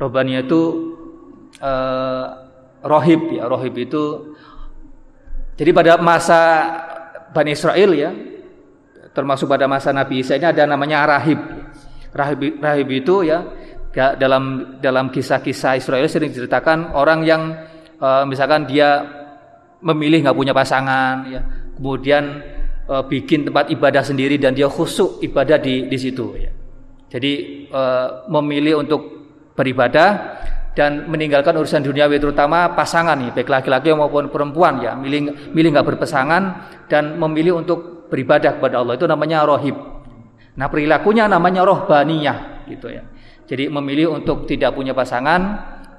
Rohbaniyah 0.00 0.42
itu 0.42 0.62
uh, 1.60 2.26
Rohib 2.80 3.28
ya 3.36 3.44
Rohib 3.46 3.76
itu 3.76 4.34
Jadi 5.60 5.70
pada 5.70 6.00
masa 6.00 6.40
Bani 7.30 7.52
Israel 7.52 7.92
ya 7.92 8.10
Termasuk 9.12 9.44
pada 9.44 9.68
masa 9.68 9.92
Nabi 9.92 10.24
Isa 10.24 10.40
ini 10.40 10.48
ada 10.48 10.64
namanya 10.64 11.04
Rahib. 11.04 11.36
Rahib, 12.12 12.60
rahib 12.60 12.88
itu 12.92 13.24
ya, 13.24 13.44
dalam 13.92 14.76
dalam 14.80 15.12
kisah-kisah 15.12 15.76
Israel 15.76 16.08
sering 16.08 16.32
diceritakan 16.32 16.96
orang 16.96 17.20
yang 17.28 17.42
uh, 18.00 18.24
misalkan 18.24 18.64
dia 18.64 19.04
memilih 19.84 20.24
nggak 20.24 20.36
punya 20.36 20.56
pasangan 20.56 21.28
ya. 21.28 21.40
Kemudian 21.76 22.40
uh, 22.88 23.04
bikin 23.04 23.44
tempat 23.44 23.68
ibadah 23.68 24.00
sendiri 24.00 24.40
dan 24.40 24.56
dia 24.56 24.66
khusyuk 24.66 25.20
ibadah 25.20 25.60
di 25.60 25.92
di 25.92 25.98
situ 26.00 26.26
ya. 26.40 26.50
Jadi 27.12 27.32
uh, 27.68 28.24
memilih 28.32 28.80
untuk 28.80 29.00
beribadah 29.52 30.40
dan 30.72 31.04
meninggalkan 31.12 31.52
urusan 31.52 31.84
duniawi 31.84 32.16
terutama 32.16 32.72
pasangan 32.72 33.12
nih 33.20 33.36
baik 33.36 33.52
laki-laki 33.52 33.92
maupun 33.92 34.32
perempuan 34.32 34.80
ya. 34.80 34.96
Milih 34.96 35.52
milih 35.52 35.68
nggak 35.76 35.86
berpasangan 35.92 36.42
dan 36.88 37.20
memilih 37.20 37.60
untuk 37.60 38.08
beribadah 38.08 38.56
kepada 38.56 38.80
Allah. 38.80 38.96
Itu 38.96 39.04
namanya 39.04 39.44
rohib. 39.44 39.76
Nah 40.56 40.68
perilakunya 40.72 41.28
namanya 41.28 41.60
rohbaniyah 41.64 42.64
gitu 42.72 42.88
ya 42.88 43.11
jadi 43.46 43.68
memilih 43.68 44.14
untuk 44.14 44.46
tidak 44.46 44.74
punya 44.74 44.94
pasangan 44.94 45.40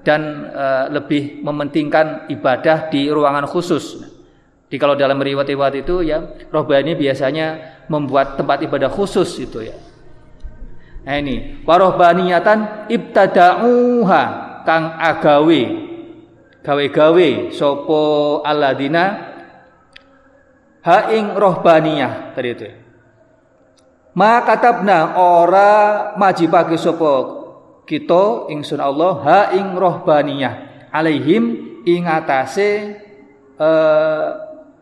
dan 0.03 0.51
e, 0.51 0.65
lebih 0.91 1.39
mementingkan 1.43 2.27
ibadah 2.27 2.91
di 2.91 3.08
ruangan 3.08 3.47
khusus. 3.47 4.03
Jadi 4.67 4.77
kalau 4.82 4.97
dalam 4.97 5.21
riwayat-riwayat 5.21 5.75
itu 5.86 6.01
ya 6.03 6.23
rohbani 6.49 6.97
biasanya 6.97 7.79
membuat 7.88 8.36
tempat 8.36 8.65
ibadah 8.65 8.89
khusus 8.89 9.29
itu 9.39 9.63
ya. 9.63 9.77
Nah 11.03 11.19
ini 11.19 11.62
warohbaniyatan 11.67 12.89
ibtada'uha 12.89 14.23
kang 14.63 14.95
agawe 14.97 15.62
gawe-gawe 16.63 17.27
sopo 17.51 18.39
aladina 18.39 19.03
ha 20.84 20.97
ing 21.12 21.36
rohbaniyah 21.36 22.32
tadi 22.32 22.49
itu. 22.56 22.82
Ma 24.13 24.45
katabna 24.45 25.17
ora 25.17 26.13
majibake 26.17 26.78
sapa 26.78 27.41
kita 27.89 28.47
ingsun 28.54 28.78
Allah 28.78 29.13
ha 29.26 29.39
ing 29.58 29.73
rohbaniyah 29.73 30.88
alaihim 30.93 31.82
ing 31.82 32.06
atase 32.06 33.02
eh, 33.58 34.28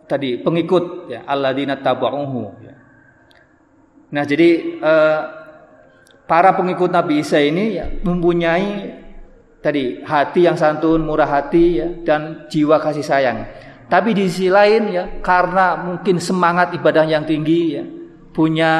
tadi 0.05 0.35
pengikut 0.43 1.07
ya 1.07 1.23
alladzina 1.23 1.79
tabauhu 1.79 2.43
ya. 2.59 2.75
Nah, 4.11 4.23
jadi 4.27 4.49
eh, 4.83 5.21
para 6.27 6.51
pengikut 6.51 6.91
Nabi 6.91 7.23
Isa 7.23 7.39
ini 7.39 7.79
ya, 7.79 7.87
mempunyai 8.03 8.99
tadi 9.63 10.03
hati 10.03 10.43
yang 10.43 10.59
santun, 10.59 11.07
murah 11.07 11.27
hati 11.27 11.79
ya 11.79 11.87
dan 12.03 12.51
jiwa 12.51 12.83
kasih 12.83 13.07
sayang. 13.07 13.47
Tapi 13.87 14.15
di 14.15 14.27
sisi 14.27 14.47
lain 14.47 14.91
ya 14.91 15.03
karena 15.23 15.79
mungkin 15.79 16.19
semangat 16.19 16.75
ibadah 16.75 17.07
yang 17.07 17.23
tinggi 17.23 17.79
ya, 17.79 17.83
punya 18.35 18.71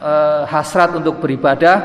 eh, 0.00 0.42
hasrat 0.48 0.96
untuk 0.96 1.20
beribadah, 1.20 1.76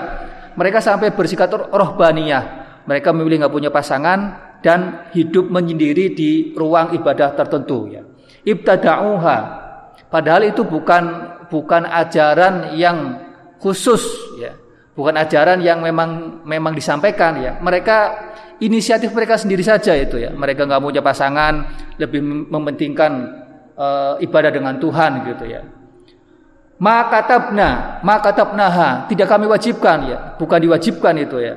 mereka 0.55 0.79
sampai 0.79 1.11
bersikap 1.11 1.51
rohbaniyah. 1.51 2.63
Mereka 2.87 3.11
memilih 3.11 3.45
nggak 3.45 3.53
punya 3.53 3.71
pasangan 3.73 4.19
dan 4.63 5.09
hidup 5.11 5.51
menyendiri 5.51 6.15
di 6.15 6.53
ruang 6.55 6.95
ibadah 6.95 7.35
tertentu 7.35 7.91
ya. 7.91 8.01
Ibtada'uha. 8.45 9.37
Padahal 10.09 10.47
itu 10.47 10.63
bukan 10.63 11.03
bukan 11.49 11.83
ajaran 11.85 12.77
yang 12.77 13.19
khusus 13.59 14.05
ya. 14.39 14.53
Bukan 14.95 15.11
ajaran 15.19 15.59
yang 15.59 15.83
memang 15.83 16.41
memang 16.47 16.71
disampaikan 16.71 17.35
ya. 17.41 17.59
Mereka 17.59 17.97
inisiatif 18.63 19.11
mereka 19.11 19.35
sendiri 19.35 19.65
saja 19.65 19.91
itu 19.97 20.21
ya. 20.21 20.31
Mereka 20.31 20.63
nggak 20.63 20.79
punya 20.79 21.01
pasangan, 21.03 21.53
lebih 21.99 22.23
mementingkan 22.47 23.11
uh, 23.75 24.15
ibadah 24.23 24.51
dengan 24.55 24.79
Tuhan 24.79 25.25
gitu 25.35 25.45
ya. 25.51 25.61
Makatabna, 26.75 28.03
makatabnaha, 28.03 29.07
tidak 29.07 29.31
kami 29.31 29.47
wajibkan 29.47 30.11
ya, 30.11 30.17
bukan 30.35 30.59
diwajibkan 30.59 31.15
itu 31.23 31.39
ya. 31.39 31.55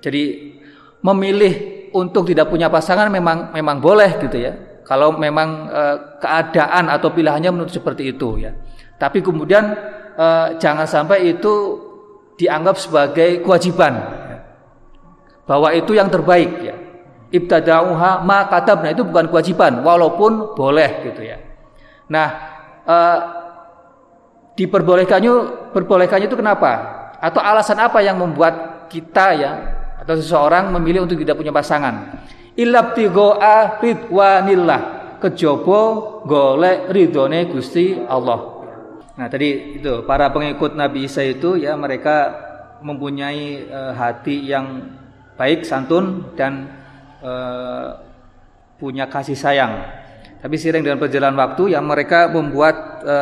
Jadi 0.00 0.56
memilih 1.04 1.54
untuk 1.92 2.24
tidak 2.24 2.48
punya 2.48 2.72
pasangan 2.72 3.12
memang 3.12 3.52
memang 3.52 3.76
boleh 3.78 4.16
gitu 4.24 4.38
ya. 4.40 4.52
Kalau 4.88 5.12
memang 5.20 5.68
e, 5.68 5.82
keadaan 6.24 6.88
atau 6.88 7.12
pilihannya 7.12 7.52
menurut 7.52 7.68
seperti 7.68 8.16
itu 8.16 8.40
ya. 8.40 8.56
Tapi 8.96 9.20
kemudian 9.20 9.76
e, 10.16 10.26
jangan 10.56 10.88
sampai 10.88 11.36
itu 11.36 11.84
dianggap 12.40 12.80
sebagai 12.80 13.44
kewajiban 13.44 13.92
ya. 14.32 14.38
bahwa 15.44 15.68
itu 15.76 15.92
yang 15.92 16.08
terbaik 16.08 16.52
ya. 16.64 16.76
Ibtada'uha 17.28 18.24
ma 18.24 18.48
katabna 18.48 18.88
itu 18.96 19.04
bukan 19.04 19.28
kewajiban 19.28 19.84
walaupun 19.84 20.56
boleh 20.56 21.04
gitu 21.04 21.28
ya. 21.28 21.36
Nah, 22.08 22.28
e, 22.88 22.96
diperbolehkannya 24.58 25.70
perbolehkannya 25.70 26.26
itu 26.26 26.34
kenapa? 26.34 26.72
Atau 27.22 27.38
alasan 27.38 27.78
apa 27.78 28.02
yang 28.02 28.18
membuat 28.18 28.86
kita 28.90 29.26
ya 29.38 29.52
atau 30.02 30.18
seseorang 30.18 30.74
memilih 30.74 31.06
untuk 31.06 31.14
tidak 31.22 31.38
punya 31.38 31.54
pasangan? 31.54 32.26
Ilabtigoa 32.58 33.78
ridwanillah 33.78 34.98
kejobo 35.22 35.78
golek 36.26 36.90
ridone 36.90 37.46
Gusti 37.46 37.94
Allah. 37.94 38.58
Nah, 39.18 39.26
tadi 39.26 39.78
itu 39.82 40.02
para 40.06 40.30
pengikut 40.30 40.74
Nabi 40.78 41.06
Isa 41.06 41.22
itu 41.26 41.58
ya 41.58 41.74
mereka 41.74 42.46
mempunyai 42.82 43.66
e, 43.66 43.80
hati 43.94 44.46
yang 44.46 44.94
baik, 45.34 45.66
santun 45.66 46.34
dan 46.38 46.70
e, 47.18 47.32
punya 48.78 49.10
kasih 49.10 49.34
sayang. 49.34 49.82
Tapi 50.38 50.54
sering 50.54 50.86
dengan 50.86 51.02
perjalanan 51.02 51.34
waktu 51.34 51.74
yang 51.74 51.82
mereka 51.82 52.30
membuat 52.30 52.76
e, 53.02 53.16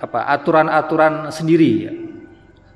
apa 0.00 0.24
aturan-aturan 0.32 1.28
sendiri 1.28 1.72
ya. 1.84 1.92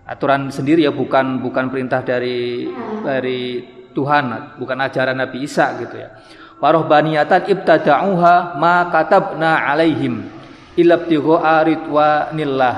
Aturan 0.04 0.52
sendiri 0.52 0.84
ya 0.84 0.92
bukan 0.92 1.40
bukan 1.40 1.72
perintah 1.72 2.04
dari 2.04 2.68
dari 3.00 3.64
Tuhan, 3.96 4.58
bukan 4.60 4.78
ajaran 4.84 5.16
Nabi 5.16 5.48
Isa 5.48 5.80
gitu 5.80 5.96
ya. 5.96 6.12
Warohbaniyatan 6.60 7.48
ibtada'uha 7.48 8.60
ma 8.60 8.92
katabna 8.92 9.64
alaihim 9.64 10.28
ilabtigha 10.76 11.64
ridwanillah. 11.64 12.76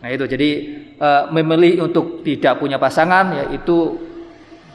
Nah 0.00 0.08
itu 0.10 0.24
jadi 0.26 0.50
uh, 0.98 1.22
memilih 1.30 1.86
untuk 1.86 2.26
tidak 2.26 2.58
punya 2.58 2.82
pasangan 2.82 3.30
ya 3.36 3.44
itu 3.54 4.08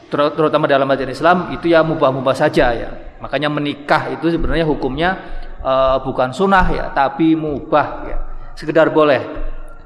terutama 0.08 0.70
dalam 0.70 0.86
ajaran 0.86 1.12
Islam 1.12 1.38
itu 1.52 1.68
ya 1.68 1.84
mubah-mubah 1.84 2.32
saja 2.32 2.72
ya. 2.72 2.90
Makanya 3.20 3.52
menikah 3.52 4.16
itu 4.16 4.32
sebenarnya 4.32 4.64
hukumnya 4.64 5.20
uh, 5.60 6.00
bukan 6.00 6.32
sunnah 6.32 6.64
ya 6.72 6.88
tapi 6.94 7.36
mubah 7.36 7.88
ya 8.08 8.18
sekedar 8.56 8.90
boleh. 8.90 9.22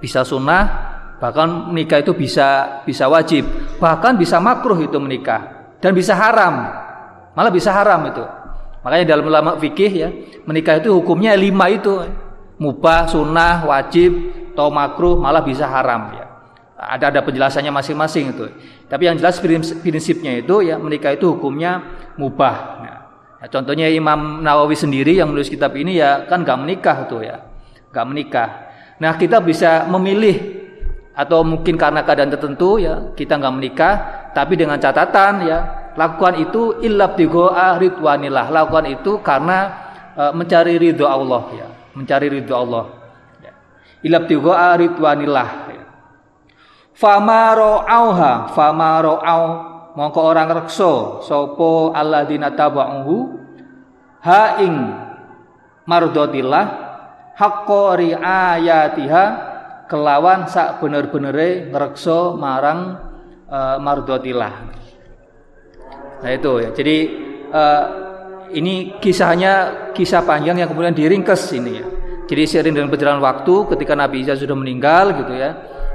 Bisa 0.00 0.24
sunnah 0.24 0.88
bahkan 1.20 1.68
menikah 1.68 2.00
itu 2.00 2.16
bisa 2.16 2.80
bisa 2.86 3.10
wajib. 3.10 3.44
Bahkan 3.76 4.16
bisa 4.16 4.40
makruh 4.40 4.78
itu 4.80 4.96
menikah. 4.96 5.74
Dan 5.82 5.92
bisa 5.92 6.16
haram. 6.16 6.64
Malah 7.36 7.52
bisa 7.52 7.74
haram 7.74 8.00
itu. 8.08 8.24
Makanya 8.80 9.04
dalam 9.12 9.28
ulama 9.28 9.50
fikih 9.60 9.92
ya 9.92 10.08
menikah 10.48 10.80
itu 10.80 10.94
hukumnya 10.94 11.36
lima 11.36 11.68
itu. 11.68 12.00
Mubah 12.60 13.08
sunnah 13.08 13.64
wajib 13.68 14.12
atau 14.52 14.68
makruh 14.72 15.16
malah 15.20 15.44
bisa 15.44 15.68
haram 15.68 16.12
ya. 16.16 16.24
Ada 16.80 17.12
ada 17.12 17.20
penjelasannya 17.20 17.72
masing-masing 17.72 18.32
itu. 18.32 18.48
Tapi 18.88 19.08
yang 19.08 19.16
jelas 19.20 19.36
prinsipnya 19.84 20.40
itu 20.40 20.64
ya 20.64 20.80
menikah 20.80 21.12
itu 21.12 21.36
hukumnya 21.36 21.80
mubah. 22.16 22.56
Nah, 23.40 23.48
contohnya 23.48 23.88
Imam 23.88 24.44
Nawawi 24.44 24.76
sendiri 24.76 25.16
yang 25.16 25.32
menulis 25.32 25.48
kitab 25.48 25.72
ini 25.76 25.96
ya 26.00 26.28
kan 26.28 26.44
gak 26.44 26.60
menikah 26.60 27.08
tuh 27.08 27.24
ya 27.24 27.49
nggak 27.90 28.06
menikah. 28.06 28.48
Nah 29.02 29.18
kita 29.18 29.42
bisa 29.42 29.84
memilih 29.90 30.60
atau 31.14 31.42
mungkin 31.44 31.74
karena 31.76 32.06
keadaan 32.06 32.32
tertentu 32.32 32.80
ya 32.80 33.12
kita 33.12 33.36
nggak 33.36 33.54
menikah, 33.54 33.94
tapi 34.32 34.56
dengan 34.56 34.78
catatan 34.78 35.44
ya 35.44 35.58
lakukan 35.98 36.38
itu 36.38 36.80
illabtigoa 36.80 37.76
ridwanillah. 37.76 38.48
Lakukan 38.48 38.86
itu 38.88 39.18
karena 39.20 39.58
e, 40.14 40.22
mencari 40.32 40.78
ridho 40.78 41.04
Allah 41.04 41.42
ya, 41.52 41.68
mencari 41.98 42.26
ridho 42.30 42.54
Allah. 42.54 42.84
Ya. 43.42 43.52
Illabtigoa 44.06 44.70
ridwanillah. 44.78 45.48
Ya. 45.68 45.84
Famaro 46.94 47.82
auha, 47.84 48.52
famaro 48.54 49.18
au 49.18 49.44
mongko 49.98 50.20
orang 50.22 50.48
rekso 50.62 51.18
sopo 51.26 51.90
alladzina 51.90 52.54
tabauhu 52.54 53.42
ha 54.22 54.62
ing 54.62 54.74
mardotillah 55.88 56.89
haqqo 57.40 57.96
riayatiha 57.96 59.24
kelawan 59.88 60.44
sak 60.46 60.84
bener-benere 60.84 61.72
ngrekso 61.72 62.36
marang 62.36 63.00
uh, 63.48 63.80
mardotilah. 63.80 64.54
Nah 66.20 66.30
itu 66.30 66.52
ya. 66.60 66.70
Jadi 66.76 66.96
uh, 67.48 67.84
ini 68.52 69.00
kisahnya 69.00 69.88
kisah 69.96 70.22
panjang 70.22 70.60
yang 70.60 70.68
kemudian 70.68 70.92
diringkes 70.92 71.56
ini 71.56 71.72
ya. 71.80 71.86
Jadi 72.28 72.42
seiring 72.46 72.74
dengan 72.76 72.90
perjalanan 72.92 73.24
waktu 73.24 73.74
ketika 73.74 73.98
Nabi 73.98 74.22
Isa 74.22 74.38
sudah 74.38 74.54
meninggal 74.54 75.18
gitu 75.18 75.34
ya. 75.34 75.50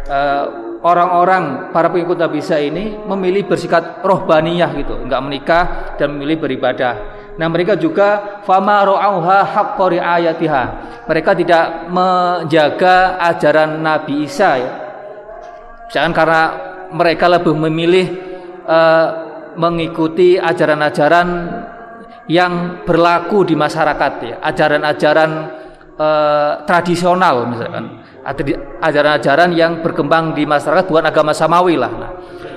Uh, 0.05 0.45
orang-orang 0.86 1.73
para 1.73 1.89
pengikut 1.89 2.19
Nabi 2.19 2.43
Isa 2.43 2.60
ini 2.60 2.93
memilih 2.93 3.47
bersikap 3.49 4.05
rohbaniyah 4.05 4.69
gitu, 4.77 4.93
enggak 5.01 5.21
menikah 5.23 5.63
dan 5.97 6.13
memilih 6.13 6.45
beribadah. 6.45 7.24
Nah 7.35 7.47
mereka 7.51 7.75
juga 7.75 8.39
fama 8.47 8.87
ro'auha 8.87 9.39
haqqori 9.43 9.99
ayatiha. 9.99 10.63
Mereka 11.03 11.31
tidak 11.35 11.91
menjaga 11.91 13.19
ajaran 13.19 13.83
Nabi 13.83 14.23
Isa 14.23 14.51
ya. 14.55 14.73
Jangan 15.91 16.11
karena 16.15 16.41
mereka 16.95 17.27
lebih 17.27 17.53
memilih 17.67 18.07
uh, 18.63 19.07
mengikuti 19.59 20.39
ajaran-ajaran 20.39 21.27
yang 22.31 22.83
berlaku 22.87 23.43
di 23.43 23.55
masyarakat 23.59 24.11
ya. 24.23 24.35
Ajaran-ajaran 24.39 25.31
uh, 25.99 26.51
tradisional 26.63 27.51
misalkan. 27.51 27.85
Ajaran-ajaran 28.81 29.53
yang 29.53 29.85
berkembang 29.85 30.33
di 30.33 30.47
masyarakat 30.47 30.87
bukan 30.89 31.05
agama 31.05 31.29
samawi 31.35 31.77
lah. 31.77 31.91
Nah, 31.93 32.11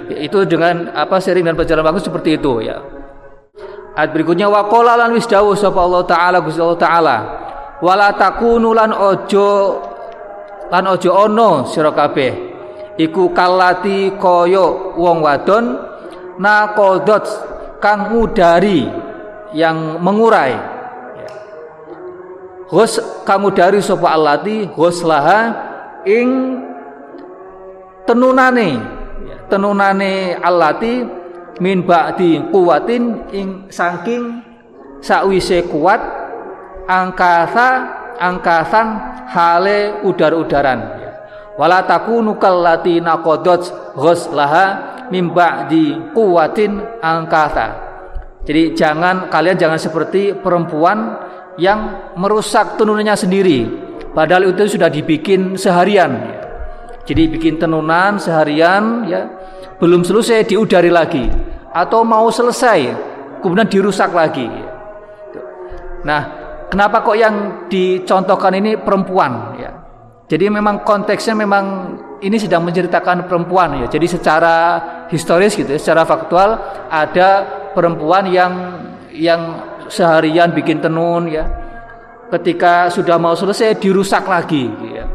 itu 0.09 0.49
dengan 0.49 0.89
apa 0.97 1.21
sering 1.21 1.45
dan 1.45 1.53
perjalanan 1.53 1.93
waktu 1.93 2.09
seperti 2.09 2.41
itu 2.41 2.65
ya 2.65 2.98
Ayat 3.99 4.15
berikutnya 4.15 4.47
wa 4.47 4.71
qala 4.71 4.95
lan 4.95 5.11
wis 5.11 5.27
dawuh 5.27 5.59
sapa 5.59 5.83
Allah 5.83 6.07
taala 6.07 6.39
Gusti 6.39 6.63
Allah 6.63 6.79
taala 6.79 7.17
wala 7.83 8.15
takunu 8.15 8.71
lan 8.71 8.95
ojo 8.95 9.51
lan 10.71 10.85
ojo 10.87 11.11
ono 11.11 11.67
sira 11.67 11.91
kabeh. 11.91 12.47
Iku 12.95 13.35
kalati 13.35 14.15
kaya 14.15 14.95
wong 14.95 15.19
wadon 15.19 15.65
nakodot 16.39 17.27
kang 17.83 18.15
ngudari 18.15 18.87
yang 19.51 19.99
mengurai. 19.99 20.55
Ghus 22.71 23.03
kamu 23.27 23.51
dari 23.51 23.83
sapa 23.83 24.15
allati 24.15 24.71
ghuslaha 24.79 25.41
ing 26.07 26.55
tenunane. 28.07 28.79
Tenunane 29.51 30.39
allati 30.39 31.18
min 31.59 31.83
ba'di 31.83 32.51
kuwatin 32.51 33.31
ing 33.35 33.49
saking 33.71 34.43
sakwise 35.03 35.67
kuat 35.71 36.01
angkasa 36.87 37.69
angkasan 38.19 38.87
hale 39.31 40.03
udar-udaran 40.03 40.99
wala 41.59 41.83
takunu 41.83 42.39
kallati 42.39 43.03
naqadat 43.03 43.95
ghuslaha 43.99 44.67
mimba 45.11 45.67
di 45.67 45.93
kuwatin 46.15 47.01
angkata. 47.03 47.89
Jadi 48.47 48.73
jangan 48.73 49.29
kalian 49.29 49.61
jangan 49.61 49.77
seperti 49.77 50.33
perempuan 50.33 51.19
yang 51.61 52.13
merusak 52.17 52.81
tenunannya 52.81 53.17
sendiri. 53.19 53.61
Padahal 54.15 54.55
itu 54.55 54.79
sudah 54.79 54.89
dibikin 54.89 55.59
seharian. 55.59 56.39
Jadi 57.05 57.29
bikin 57.29 57.61
tenunan 57.61 58.17
seharian 58.17 59.05
ya 59.09 59.29
belum 59.79 60.03
selesai 60.03 60.47
diudari 60.51 60.91
lagi 60.91 61.27
atau 61.71 62.03
mau 62.03 62.27
selesai 62.31 62.79
kemudian 63.39 63.71
dirusak 63.71 64.11
lagi. 64.11 64.47
Nah, 66.03 66.21
kenapa 66.71 67.03
kok 67.03 67.19
yang 67.19 67.35
dicontohkan 67.71 68.59
ini 68.59 68.79
perempuan 68.79 69.59
ya? 69.59 69.71
Jadi 70.29 70.45
memang 70.53 70.85
konteksnya 70.85 71.33
memang 71.33 71.97
ini 72.21 72.37
sedang 72.37 72.67
menceritakan 72.67 73.25
perempuan 73.25 73.81
ya. 73.81 73.87
Jadi 73.89 74.07
secara 74.11 74.57
historis 75.09 75.57
gitu 75.57 75.73
ya, 75.73 75.81
secara 75.81 76.05
faktual 76.05 76.59
ada 76.93 77.47
perempuan 77.73 78.29
yang 78.29 78.53
yang 79.15 79.41
seharian 79.89 80.53
bikin 80.53 80.85
tenun 80.85 81.33
ya. 81.33 81.49
Ketika 82.29 82.93
sudah 82.93 83.17
mau 83.17 83.33
selesai 83.33 83.81
dirusak 83.81 84.29
lagi 84.29 84.69
ya. 84.93 85.09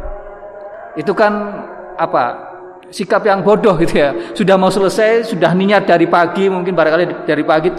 Itu 0.97 1.13
kan 1.13 1.61
apa? 1.93 2.52
Sikap 2.89 3.23
yang 3.23 3.45
bodoh 3.45 3.77
gitu 3.79 3.95
ya. 3.99 4.09
Sudah 4.33 4.55
mau 4.57 4.73
selesai, 4.73 5.31
sudah 5.31 5.51
niat 5.55 5.87
dari 5.87 6.09
pagi 6.09 6.49
mungkin 6.49 6.73
barangkali 6.73 7.27
dari 7.27 7.43
pagi 7.45 7.69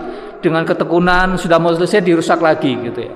dengan 0.44 0.68
ketekunan 0.68 1.40
sudah 1.40 1.56
mau 1.56 1.72
selesai 1.72 2.04
dirusak 2.04 2.38
lagi 2.44 2.76
gitu 2.76 3.00
ya. 3.00 3.14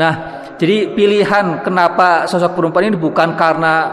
Nah, 0.00 0.12
jadi 0.56 0.96
pilihan 0.96 1.60
kenapa 1.60 2.24
sosok 2.24 2.56
perempuan 2.56 2.88
ini 2.88 2.96
bukan 2.96 3.36
karena 3.36 3.92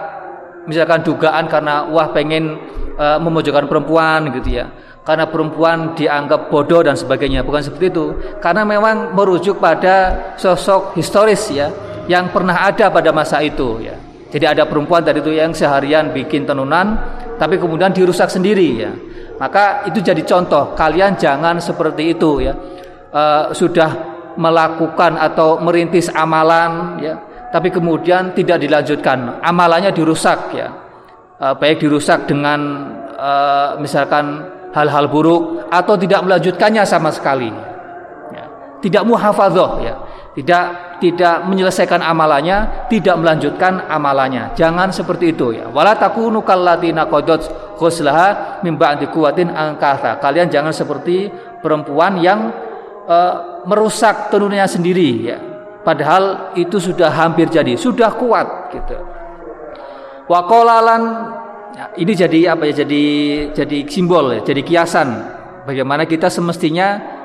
misalkan 0.64 1.04
dugaan 1.04 1.52
karena 1.52 1.88
wah 1.92 2.12
pengen 2.16 2.56
uh, 2.96 3.20
memojokkan 3.20 3.68
perempuan 3.68 4.32
gitu 4.32 4.64
ya. 4.64 4.72
Karena 5.04 5.24
perempuan 5.24 5.96
dianggap 5.96 6.52
bodoh 6.52 6.84
dan 6.84 7.00
sebagainya, 7.00 7.40
bukan 7.40 7.64
seperti 7.64 7.96
itu. 7.96 8.06
Karena 8.44 8.68
memang 8.68 9.16
merujuk 9.16 9.56
pada 9.56 10.36
sosok 10.36 11.00
historis 11.00 11.48
ya 11.48 11.72
yang 12.12 12.28
pernah 12.36 12.68
ada 12.68 12.92
pada 12.92 13.16
masa 13.16 13.40
itu 13.40 13.80
ya. 13.80 13.96
Jadi 14.28 14.44
ada 14.44 14.68
perempuan 14.68 15.04
tadi 15.04 15.24
itu 15.24 15.32
yang 15.32 15.56
seharian 15.56 16.12
bikin 16.12 16.44
tenunan 16.44 17.00
tapi 17.40 17.56
kemudian 17.56 17.96
dirusak 17.96 18.28
sendiri 18.28 18.70
ya. 18.76 18.92
Maka 19.38 19.86
itu 19.86 20.02
jadi 20.02 20.26
contoh, 20.26 20.74
kalian 20.74 21.14
jangan 21.16 21.62
seperti 21.62 22.18
itu 22.18 22.42
ya. 22.42 22.54
Uh, 23.08 23.54
sudah 23.56 24.18
melakukan 24.38 25.18
atau 25.18 25.58
merintis 25.60 26.08
amalan 26.14 27.02
ya 27.02 27.18
tapi 27.50 27.74
kemudian 27.74 28.38
tidak 28.38 28.62
dilanjutkan 28.62 29.42
amalannya 29.42 29.90
dirusak 29.92 30.54
ya 30.54 30.70
e, 31.42 31.46
baik 31.58 31.82
dirusak 31.82 32.30
dengan 32.30 32.60
e, 33.18 33.32
misalkan 33.82 34.46
hal-hal 34.78 35.10
buruk 35.10 35.66
atau 35.74 35.98
tidak 35.98 36.22
melanjutkannya 36.22 36.86
sama 36.86 37.10
sekali 37.10 37.50
ya. 38.30 38.46
tidak 38.86 39.04
muhafadzah 39.10 39.72
ya 39.82 39.96
tidak 40.38 40.94
tidak 41.02 41.50
menyelesaikan 41.50 42.06
amalannya 42.06 42.88
tidak 42.94 43.18
melanjutkan 43.18 43.90
amalannya 43.90 44.54
jangan 44.54 44.94
seperti 44.94 45.34
itu 45.34 45.58
ya 45.58 45.66
wala 45.74 45.98
takunu 45.98 46.46
kallatina 46.46 47.10
qadot 47.10 47.74
ghuslaha 47.78 48.62
mim 48.62 48.78
ba'di 48.78 49.10
quwwatin 49.10 49.50
angkatha 49.50 50.22
kalian 50.22 50.54
jangan 50.54 50.70
seperti 50.70 51.34
perempuan 51.60 52.22
yang 52.22 52.54
uh, 53.08 53.64
merusak 53.66 54.30
tenunnya 54.30 54.68
sendiri 54.68 55.10
ya. 55.24 55.38
Padahal 55.82 56.52
itu 56.60 56.84
sudah 56.84 57.08
hampir 57.08 57.48
jadi, 57.48 57.80
sudah 57.80 58.12
kuat 58.12 58.76
gitu. 58.76 58.98
Wakolalan 60.28 61.02
ya, 61.72 61.86
ini 61.96 62.12
jadi 62.12 62.40
apa 62.52 62.68
ya? 62.68 62.84
Jadi 62.84 63.04
jadi 63.56 63.78
simbol 63.88 64.36
ya, 64.36 64.40
jadi 64.44 64.62
kiasan 64.68 65.08
bagaimana 65.64 66.04
kita 66.04 66.28
semestinya 66.28 67.17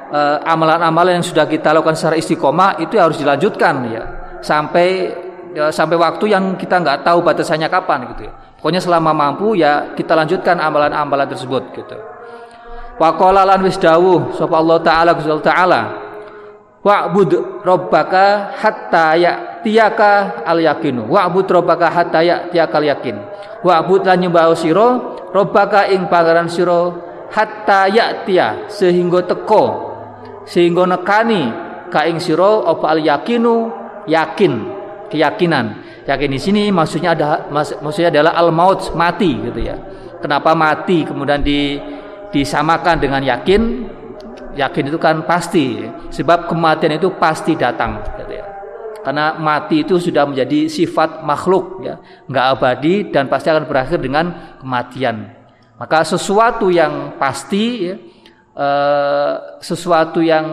amalan-amalan 0.44 1.20
yang 1.20 1.26
sudah 1.26 1.48
kita 1.48 1.72
lakukan 1.72 1.96
secara 1.96 2.20
istiqomah 2.20 2.84
itu 2.84 3.00
harus 3.00 3.16
dilanjutkan 3.16 3.74
ya 3.88 4.04
sampai 4.44 5.08
ya, 5.56 5.72
sampai 5.72 5.96
waktu 5.96 6.32
yang 6.32 6.56
kita 6.60 6.80
nggak 6.84 7.00
tahu 7.00 7.24
batasannya 7.24 7.68
kapan 7.72 8.12
gitu 8.12 8.28
ya. 8.28 8.32
Pokoknya 8.60 8.78
selama 8.78 9.10
mampu 9.10 9.58
ya 9.58 9.90
kita 9.96 10.14
lanjutkan 10.14 10.60
amalan-amalan 10.60 11.26
tersebut 11.26 11.74
gitu. 11.74 11.96
Wa 13.00 13.16
qala 13.18 13.42
lan 13.42 13.64
wis 13.64 13.80
dawuh 13.80 14.36
sapa 14.36 14.54
Allah 14.60 14.78
taala 14.84 15.10
Gusti 15.16 15.32
taala 15.42 15.80
Wa'bud 16.82 17.62
rabbaka 17.62 18.58
hatta 18.58 19.14
ya'tiyaka 19.14 20.42
al 20.42 20.58
yakinu. 20.58 21.06
Wa'bud 21.06 21.46
rabbaka 21.46 21.86
hatta 21.94 22.26
ya'tiyaka 22.26 22.74
al 22.74 22.86
yakin. 22.90 23.16
Wa'bud 23.62 24.02
lan 24.02 24.18
nyembah 24.18 24.50
sira 24.58 24.98
rabbaka 25.30 25.86
ing 25.94 26.10
pangeran 26.10 26.50
sira 26.50 26.90
hatta 27.30 27.86
ya'tiya 27.86 28.66
sehingga 28.66 29.22
teko 29.22 29.91
sehingga 30.48 30.88
nekani 30.88 31.42
ka 31.92 32.08
ing 32.08 32.18
sira 32.18 32.66
apa 32.66 32.96
al 32.96 33.00
yakinu 33.02 33.70
yakin 34.08 34.52
keyakinan. 35.12 35.84
Yakin 36.02 36.30
di 36.34 36.40
sini 36.40 36.62
maksudnya 36.74 37.14
ada 37.14 37.46
maksudnya 37.52 38.10
adalah 38.10 38.32
al 38.34 38.50
maut 38.50 38.90
mati 38.98 39.30
gitu 39.38 39.60
ya. 39.62 39.76
Kenapa 40.18 40.54
mati 40.54 41.06
kemudian 41.06 41.42
di 41.42 41.78
disamakan 42.32 42.96
dengan 42.96 43.20
yakin 43.20 43.62
yakin 44.56 44.84
itu 44.88 44.98
kan 45.00 45.24
pasti 45.24 45.84
sebab 46.12 46.48
kematian 46.48 46.96
itu 46.96 47.12
pasti 47.16 47.56
datang 47.56 48.00
gitu 48.04 48.32
ya. 48.32 48.44
karena 49.04 49.36
mati 49.36 49.84
itu 49.84 50.00
sudah 50.00 50.28
menjadi 50.28 50.68
sifat 50.68 51.24
makhluk 51.24 51.84
ya 51.84 52.00
nggak 52.28 52.46
abadi 52.56 52.94
dan 53.12 53.28
pasti 53.28 53.48
akan 53.52 53.68
berakhir 53.68 54.00
dengan 54.00 54.56
kematian 54.60 55.28
maka 55.80 56.04
sesuatu 56.06 56.70
yang 56.70 57.16
pasti 57.16 57.64
ya, 57.90 57.94
eh, 58.56 59.34
sesuatu 59.60 60.20
yang 60.20 60.46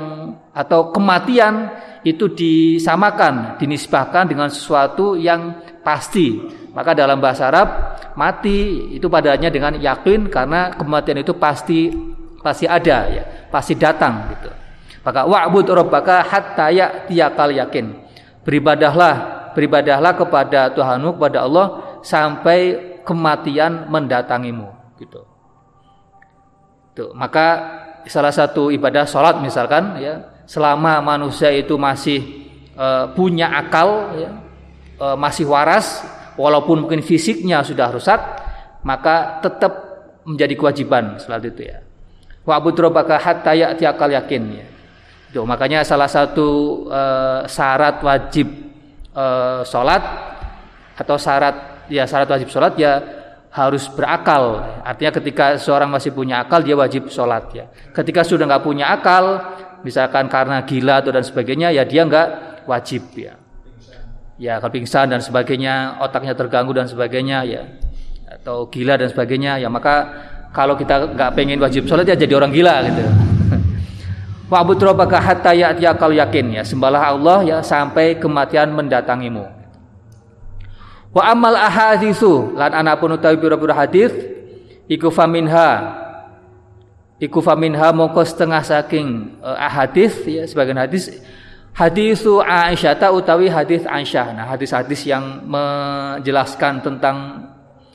atau 0.52 0.92
kematian 0.92 1.72
itu 2.04 2.32
disamakan 2.32 3.60
dinisbahkan 3.60 4.28
dengan 4.28 4.48
sesuatu 4.48 5.20
yang 5.20 5.60
pasti 5.84 6.60
maka 6.72 6.94
dalam 6.96 7.20
bahasa 7.20 7.50
Arab 7.50 8.00
mati 8.14 8.92
itu 8.96 9.10
padanya 9.10 9.50
dengan 9.50 9.76
yakin 9.76 10.30
karena 10.30 10.72
kematian 10.78 11.20
itu 11.20 11.34
pasti 11.36 11.90
pasti 12.40 12.66
ada 12.70 12.98
ya, 13.10 13.24
pasti 13.52 13.76
datang 13.76 14.32
gitu. 14.32 14.50
Maka 15.04 15.26
wa'bud 15.26 15.68
rabbaka 15.68 16.28
hatta 16.28 16.70
ya'tiyakal 16.70 17.56
yakin. 17.56 17.86
Beribadahlah, 18.44 19.16
beribadahlah 19.56 20.14
kepada 20.16 20.72
Tuhanmu 20.76 21.20
kepada 21.20 21.46
Allah 21.46 21.68
sampai 22.04 22.60
kematian 23.04 23.90
mendatangimu 23.92 24.68
gitu. 25.00 25.22
Tuh, 26.96 27.12
maka 27.16 27.48
salah 28.08 28.32
satu 28.32 28.70
ibadah 28.70 29.04
sholat 29.04 29.42
misalkan 29.44 30.00
ya, 30.00 30.24
selama 30.48 31.02
manusia 31.04 31.52
itu 31.52 31.76
masih 31.76 32.48
uh, 32.80 33.12
punya 33.12 33.52
akal 33.52 34.16
ya, 34.16 34.30
uh, 35.02 35.18
masih 35.20 35.50
waras 35.50 36.06
walaupun 36.40 36.88
mungkin 36.88 37.04
fisiknya 37.04 37.60
sudah 37.66 37.92
rusak 37.92 38.20
maka 38.86 39.44
tetap 39.44 39.74
menjadi 40.24 40.54
kewajiban 40.56 41.20
salat 41.20 41.50
itu 41.50 41.68
ya. 41.68 41.84
Wa'bud 42.48 42.78
rabbaka 42.80 43.20
hatta 43.20 43.52
ya'tiyakal 43.54 44.10
yakin 44.10 44.44
ya. 44.56 44.68
Tuh, 45.30 45.46
makanya 45.46 45.86
salah 45.86 46.10
satu 46.10 46.82
uh, 46.90 47.46
syarat 47.46 48.02
wajib 48.02 48.50
uh, 49.14 49.62
sholat 49.62 50.02
atau 50.98 51.16
syarat 51.22 51.86
ya 51.86 52.10
syarat 52.10 52.26
wajib 52.34 52.50
sholat 52.50 52.74
ya 52.82 53.19
harus 53.50 53.90
berakal. 53.90 54.62
Artinya 54.86 55.12
ketika 55.18 55.58
seorang 55.58 55.90
masih 55.90 56.14
punya 56.14 56.42
akal 56.46 56.62
dia 56.62 56.78
wajib 56.78 57.10
sholat 57.10 57.50
ya. 57.54 57.66
Ketika 57.94 58.22
sudah 58.22 58.46
nggak 58.46 58.64
punya 58.64 58.94
akal 58.94 59.42
misalkan 59.82 60.30
karena 60.30 60.62
gila 60.64 61.02
atau 61.02 61.10
dan 61.10 61.26
sebagainya 61.26 61.74
ya 61.74 61.84
dia 61.86 62.06
nggak 62.06 62.28
wajib 62.70 63.10
ya. 63.18 63.34
Ya 64.40 64.56
kalau 64.64 64.72
pingsan 64.72 65.12
dan 65.12 65.20
sebagainya, 65.20 66.00
otaknya 66.00 66.32
terganggu 66.32 66.72
dan 66.72 66.88
sebagainya 66.88 67.44
ya. 67.44 67.68
Atau 68.30 68.72
gila 68.72 68.96
dan 68.96 69.12
sebagainya 69.12 69.60
ya. 69.60 69.68
Maka 69.68 70.08
kalau 70.56 70.80
kita 70.80 71.12
nggak 71.12 71.36
pengen 71.36 71.60
wajib 71.60 71.84
sholat 71.90 72.08
ya 72.08 72.16
jadi 72.16 72.40
orang 72.40 72.56
gila 72.56 72.88
gitu. 72.88 73.04
Wa'bud 74.50 74.82
rabbaka 74.82 75.22
hatta 75.22 75.54
ya'tiyakal 75.54 76.16
yakin 76.16 76.58
ya. 76.58 76.64
Sembahlah 76.66 77.14
Allah 77.14 77.38
ya 77.46 77.58
sampai 77.62 78.18
kematian 78.18 78.74
mendatangimu. 78.74 79.59
Wa 81.10 81.34
amal 81.34 81.58
ahaditsu 81.58 82.54
lan 82.54 82.74
anapun 82.74 83.18
utawi 83.18 83.42
pira-pira 83.42 83.74
hadis 83.74 84.14
iku 84.86 85.10
faminha 85.10 85.98
iku 87.18 87.42
faminha 87.42 87.90
mongko 87.90 88.22
setengah 88.22 88.62
saking 88.62 89.38
uh, 89.42 89.58
ahadis 89.58 90.22
ya 90.30 90.46
sebagian 90.46 90.78
hadis 90.78 91.10
Hadisu 91.80 92.44
Aisyah 92.44 92.98
ta 93.00 93.08
utawi 93.14 93.48
hadis 93.48 93.88
Aisyah. 93.88 94.36
Nah, 94.36 94.52
hadis-hadis 94.52 95.06
yang 95.08 95.48
menjelaskan 95.48 96.84
tentang 96.84 97.48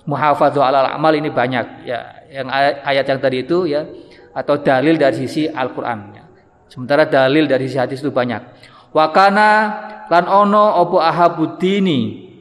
muhafadzah 0.09 0.73
alal 0.73 0.89
amal 0.89 1.13
ini 1.13 1.29
banyak 1.29 1.85
ya. 1.85 2.25
Yang 2.33 2.49
ayat, 2.49 2.75
ayat 2.81 3.05
yang 3.13 3.21
tadi 3.21 3.37
itu 3.45 3.59
ya 3.69 3.85
atau 4.33 4.59
dalil 4.59 4.97
dari 4.97 5.21
sisi 5.21 5.47
Al-Qur'an 5.47 6.01
ya. 6.17 6.25
Sementara 6.67 7.05
dalil 7.05 7.45
dari 7.45 7.69
sisi 7.69 7.77
hadis 7.77 8.01
itu 8.01 8.09
banyak. 8.09 8.41
Wakana 8.97 9.51
lan 10.09 10.25
ono 10.33 10.81
opo 10.81 11.05
ahabudini 11.05 12.33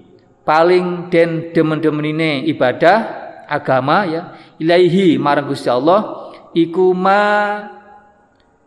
paling 0.44 1.08
den 1.08 1.56
demen-demenine 1.56 2.44
ibadah 2.52 3.24
agama 3.48 4.08
ya 4.08 4.22
ilaihi 4.60 5.16
marang 5.16 5.48
Gusti 5.48 5.72
Allah 5.72 6.32
iku 6.52 6.92
ma 6.92 7.24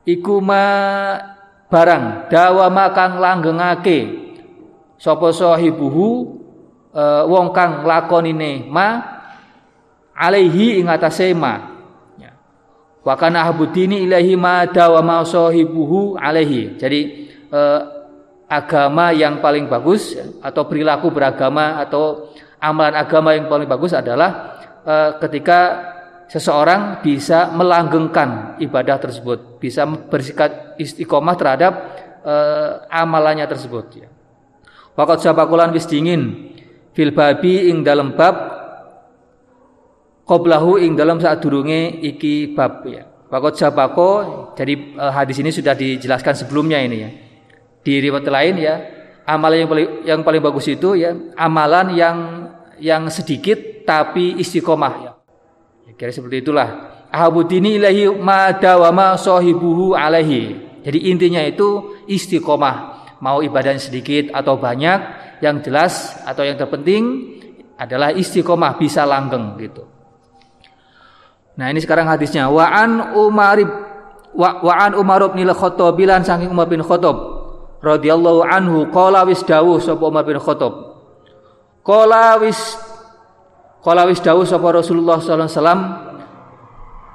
iku 0.08 0.40
ma 0.40 0.64
barang 1.68 2.32
dawama 2.32 2.92
kang 2.96 3.20
langgengake 3.20 3.98
sapa 4.96 5.32
sahibuhu 5.36 6.40
e, 6.94 7.04
wong 7.28 7.52
kang 7.52 7.84
lakonine 7.84 8.64
ma 8.72 9.02
alaihi 10.16 10.80
ing 10.80 10.88
atase 10.88 11.36
ma 11.36 11.76
ya. 12.16 12.32
wa 13.04 13.14
kana 13.20 13.44
habudini 13.44 14.08
ilahi 14.08 14.32
ma 14.32 14.64
sahibuhu 15.26 16.16
alaihi 16.16 16.80
jadi 16.80 17.00
e, 17.52 17.60
agama 18.46 19.10
yang 19.10 19.42
paling 19.42 19.66
bagus 19.66 20.14
atau 20.42 20.62
perilaku 20.70 21.10
beragama 21.10 21.82
atau 21.82 22.30
amalan 22.62 22.94
agama 22.94 23.34
yang 23.34 23.50
paling 23.50 23.66
bagus 23.66 23.90
adalah 23.90 24.58
e, 24.86 24.94
ketika 25.18 25.60
seseorang 26.26 27.02
bisa 27.02 27.54
melanggengkan 27.54 28.58
ibadah 28.58 28.98
tersebut, 28.98 29.62
bisa 29.62 29.86
bersikap 29.86 30.74
istiqomah 30.74 31.38
terhadap 31.38 31.72
uh, 32.26 32.70
amalannya 32.90 33.46
tersebut 33.46 33.86
ya. 33.94 34.08
Waqat 34.98 35.22
sabakulan 35.22 35.70
wis 35.70 35.86
dingin 35.86 36.52
fil 36.96 37.14
babi 37.14 37.70
ing 37.70 37.86
dalam 37.86 38.18
bab 38.18 38.34
qoblahu 40.26 40.82
ing 40.82 40.98
dalam 40.98 41.22
saat 41.22 41.38
durunge 41.38 42.02
iki 42.02 42.50
bab 42.50 42.82
ya. 42.90 43.06
Waqat 43.30 43.54
sabako 43.58 44.10
jadi 44.58 44.98
uh, 44.98 45.12
hadis 45.14 45.38
ini 45.38 45.54
sudah 45.54 45.78
dijelaskan 45.78 46.34
sebelumnya 46.34 46.82
ini 46.82 46.96
ya. 46.98 47.10
Di 47.86 48.02
riwayat 48.02 48.26
lain 48.26 48.54
ya, 48.58 48.74
amalan 49.22 49.62
yang 49.62 49.70
paling 49.70 49.88
yang 50.02 50.20
paling 50.26 50.42
bagus 50.42 50.66
itu 50.66 50.98
ya 50.98 51.14
amalan 51.38 51.94
yang 51.94 52.16
yang 52.82 53.06
sedikit 53.06 53.86
tapi 53.86 54.34
istiqomah 54.42 54.94
ya 55.06 55.16
Kira 55.96 56.12
seperti 56.12 56.44
itulah. 56.44 56.68
Ahabudini 57.08 57.80
ilahi 57.80 58.12
ma 58.12 58.52
dawama 58.52 59.16
sahibuhu 59.16 59.96
alaihi. 59.96 60.60
Jadi 60.84 61.08
intinya 61.08 61.40
itu 61.40 61.96
istiqomah. 62.04 63.08
Mau 63.24 63.40
ibadahnya 63.40 63.80
sedikit 63.80 64.28
atau 64.36 64.60
banyak, 64.60 64.98
yang 65.40 65.64
jelas 65.64 66.20
atau 66.28 66.44
yang 66.44 66.60
terpenting 66.60 67.32
adalah 67.80 68.12
istiqomah 68.12 68.76
bisa 68.76 69.08
langgeng 69.08 69.56
gitu. 69.56 69.88
Nah, 71.56 71.72
ini 71.72 71.80
sekarang 71.80 72.04
hadisnya 72.12 72.52
wa 72.52 72.68
an 72.68 73.16
Umar 73.16 73.56
wa, 74.36 74.60
wa 74.60 74.74
an 74.76 74.92
Umar 74.92 75.24
bin 75.32 75.48
Khattab 75.48 75.96
bilan 75.96 76.20
saking 76.20 76.52
Umar 76.52 76.68
bin 76.68 76.84
Khattab 76.84 77.35
radhiyallahu 77.84 78.46
anhu 78.46 78.88
qala 78.92 79.24
wis 79.28 79.44
dawuh 79.44 79.80
sapa 79.80 80.02
Umar 80.06 80.24
bin 80.24 80.40
Khattab. 80.40 80.96
Qala 81.86 82.40
wis 82.42 82.58
Kala 83.86 84.02
wis 84.10 84.18
dawuh 84.18 84.42
sapa 84.42 84.74
Rasulullah 84.74 85.22
sallallahu 85.22 85.46
alaihi 85.46 85.58
wasallam 85.62 85.80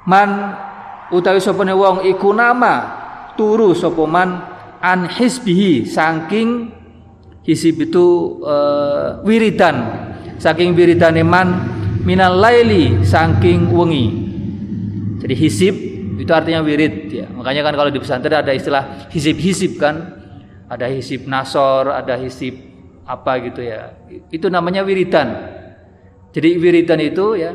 man 0.08 0.30
utawi 1.12 1.44
sapane 1.44 1.76
wong 1.76 2.08
iku 2.08 2.32
nama 2.32 2.74
turu 3.36 3.76
sapa 3.76 4.08
man 4.08 4.40
an 4.80 5.12
hisbihi 5.12 5.84
saking 5.84 6.72
hisib 7.44 7.76
itu 7.76 8.40
uh, 8.48 9.20
wiridan 9.28 9.84
saking 10.40 10.72
wiridane 10.72 11.28
man 11.28 11.68
minal 12.08 12.40
laili 12.40 13.04
saking 13.04 13.68
wengi. 13.68 14.08
Jadi 15.20 15.36
hisib 15.36 15.76
itu 16.24 16.32
artinya 16.32 16.64
wirid 16.64 17.12
ya. 17.12 17.28
Makanya 17.36 17.68
kan 17.68 17.76
kalau 17.76 17.92
di 17.92 18.00
pesantren 18.00 18.48
ada 18.48 18.56
istilah 18.56 19.12
hisib-hisib 19.12 19.76
kan 19.76 20.21
ada 20.72 20.88
hisib 20.88 21.28
nasor 21.28 21.92
ada 21.92 22.16
hisib 22.16 22.56
apa 23.04 23.44
gitu 23.44 23.60
ya 23.60 23.92
itu 24.32 24.48
namanya 24.48 24.88
wiridan 24.88 25.60
jadi 26.32 26.56
wiridan 26.56 27.00
itu 27.04 27.36
ya 27.36 27.52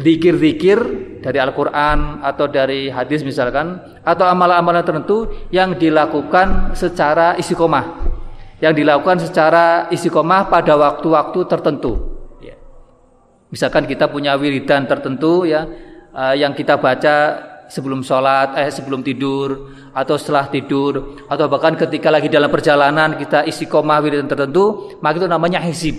zikir-zikir 0.00 0.78
uh, 0.80 1.20
dari 1.20 1.38
Al-Qur'an 1.40 2.24
atau 2.24 2.46
dari 2.48 2.88
hadis 2.88 3.20
misalkan 3.26 3.80
atau 4.00 4.24
amalan-amalan 4.28 4.84
tertentu 4.86 5.28
yang 5.52 5.76
dilakukan 5.76 6.76
secara 6.78 7.36
istiqomah. 7.36 8.14
Yang 8.62 8.80
dilakukan 8.80 9.18
secara 9.20 9.90
istiqomah 9.90 10.48
pada 10.48 10.78
waktu-waktu 10.78 11.40
tertentu 11.50 11.92
ya. 12.40 12.56
Misalkan 13.50 13.84
kita 13.84 14.08
punya 14.08 14.38
wiridan 14.38 14.88
tertentu 14.88 15.44
ya 15.44 15.68
uh, 16.14 16.32
yang 16.32 16.54
kita 16.56 16.78
baca 16.80 17.14
sebelum 17.68 18.04
sholat, 18.04 18.56
eh 18.58 18.68
sebelum 18.68 19.00
tidur 19.00 19.72
atau 19.94 20.14
setelah 20.18 20.50
tidur 20.50 21.22
atau 21.30 21.46
bahkan 21.46 21.78
ketika 21.78 22.10
lagi 22.10 22.28
dalam 22.28 22.50
perjalanan 22.50 23.16
kita 23.16 23.46
istiqomah 23.46 24.02
wirid 24.02 24.26
tertentu 24.26 24.98
maka 25.00 25.22
itu 25.22 25.28
namanya 25.30 25.62
hisib 25.62 25.96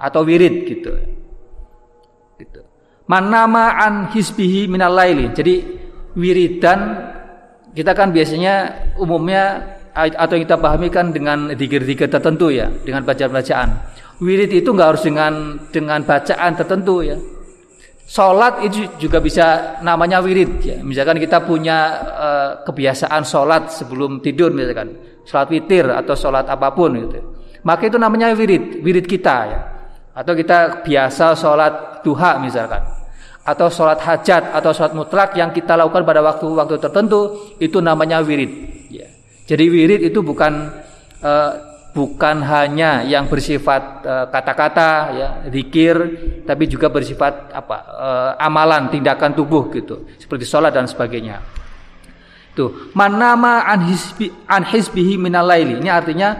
atau 0.00 0.24
wirid 0.24 0.54
gitu. 0.66 0.92
Gitu. 2.40 2.60
Manama 3.04 3.76
an 3.76 4.08
hisbihi 4.14 4.70
minal 4.70 4.96
laili. 4.96 5.28
Jadi 5.34 5.54
wiridan 6.16 6.80
kita 7.76 7.92
kan 7.94 8.10
biasanya 8.10 8.86
umumnya 8.96 9.76
atau 9.94 10.38
yang 10.38 10.44
kita 10.46 10.56
pahami 10.56 10.88
kan 10.88 11.10
dengan 11.10 11.52
dikir-dikir 11.52 12.08
tertentu 12.08 12.48
ya 12.48 12.70
dengan 12.70 13.04
bacaan-bacaan. 13.04 13.68
Wirid 14.20 14.52
itu 14.52 14.68
nggak 14.70 14.88
harus 14.94 15.04
dengan 15.04 15.56
dengan 15.72 16.00
bacaan 16.04 16.52
tertentu 16.56 17.00
ya 17.04 17.16
Sholat 18.10 18.66
itu 18.66 18.90
juga 18.98 19.22
bisa 19.22 19.78
namanya 19.86 20.18
wirid 20.18 20.58
ya. 20.58 20.76
Misalkan 20.82 21.22
kita 21.22 21.46
punya 21.46 21.78
uh, 22.10 22.50
kebiasaan 22.66 23.22
sholat 23.22 23.70
sebelum 23.70 24.18
tidur 24.18 24.50
misalkan 24.50 24.98
sholat 25.22 25.46
witir 25.46 25.86
atau 25.86 26.18
sholat 26.18 26.42
apa 26.50 26.74
pun 26.74 26.90
gitu. 26.90 27.22
Maka 27.62 27.86
itu 27.86 28.02
namanya 28.02 28.34
wirid, 28.34 28.82
wirid 28.82 29.06
kita 29.06 29.36
ya. 29.46 29.60
Atau 30.10 30.34
kita 30.34 30.82
biasa 30.82 31.38
sholat 31.38 32.02
duha 32.02 32.42
misalkan 32.42 32.82
atau 33.46 33.70
sholat 33.70 34.02
hajat 34.02 34.58
atau 34.58 34.74
sholat 34.74 34.90
mutlak 34.90 35.38
yang 35.38 35.54
kita 35.54 35.78
lakukan 35.78 36.02
pada 36.02 36.18
waktu-waktu 36.18 36.82
tertentu 36.82 37.54
itu 37.62 37.78
namanya 37.78 38.26
wirid. 38.26 38.50
Ya. 38.90 39.06
Jadi 39.46 39.70
wirid 39.70 40.02
itu 40.02 40.18
bukan 40.18 40.66
uh, 41.22 41.69
bukan 41.90 42.42
hanya 42.46 43.02
yang 43.02 43.26
bersifat 43.26 44.06
eh, 44.06 44.26
kata-kata 44.30 44.88
uh, 44.90 45.02
ya 45.14 45.28
zikir 45.50 45.96
tapi 46.46 46.70
juga 46.70 46.86
bersifat 46.86 47.50
apa 47.50 47.76
uh, 47.90 48.30
amalan 48.38 48.90
tindakan 48.90 49.34
tubuh 49.34 49.70
gitu 49.74 50.06
seperti 50.18 50.46
sholat 50.46 50.70
dan 50.70 50.86
sebagainya. 50.86 51.42
Itu 52.54 52.94
manama 52.94 53.66
an 53.66 53.86
minalaili 55.18 55.82
ini 55.82 55.90
artinya 55.90 56.34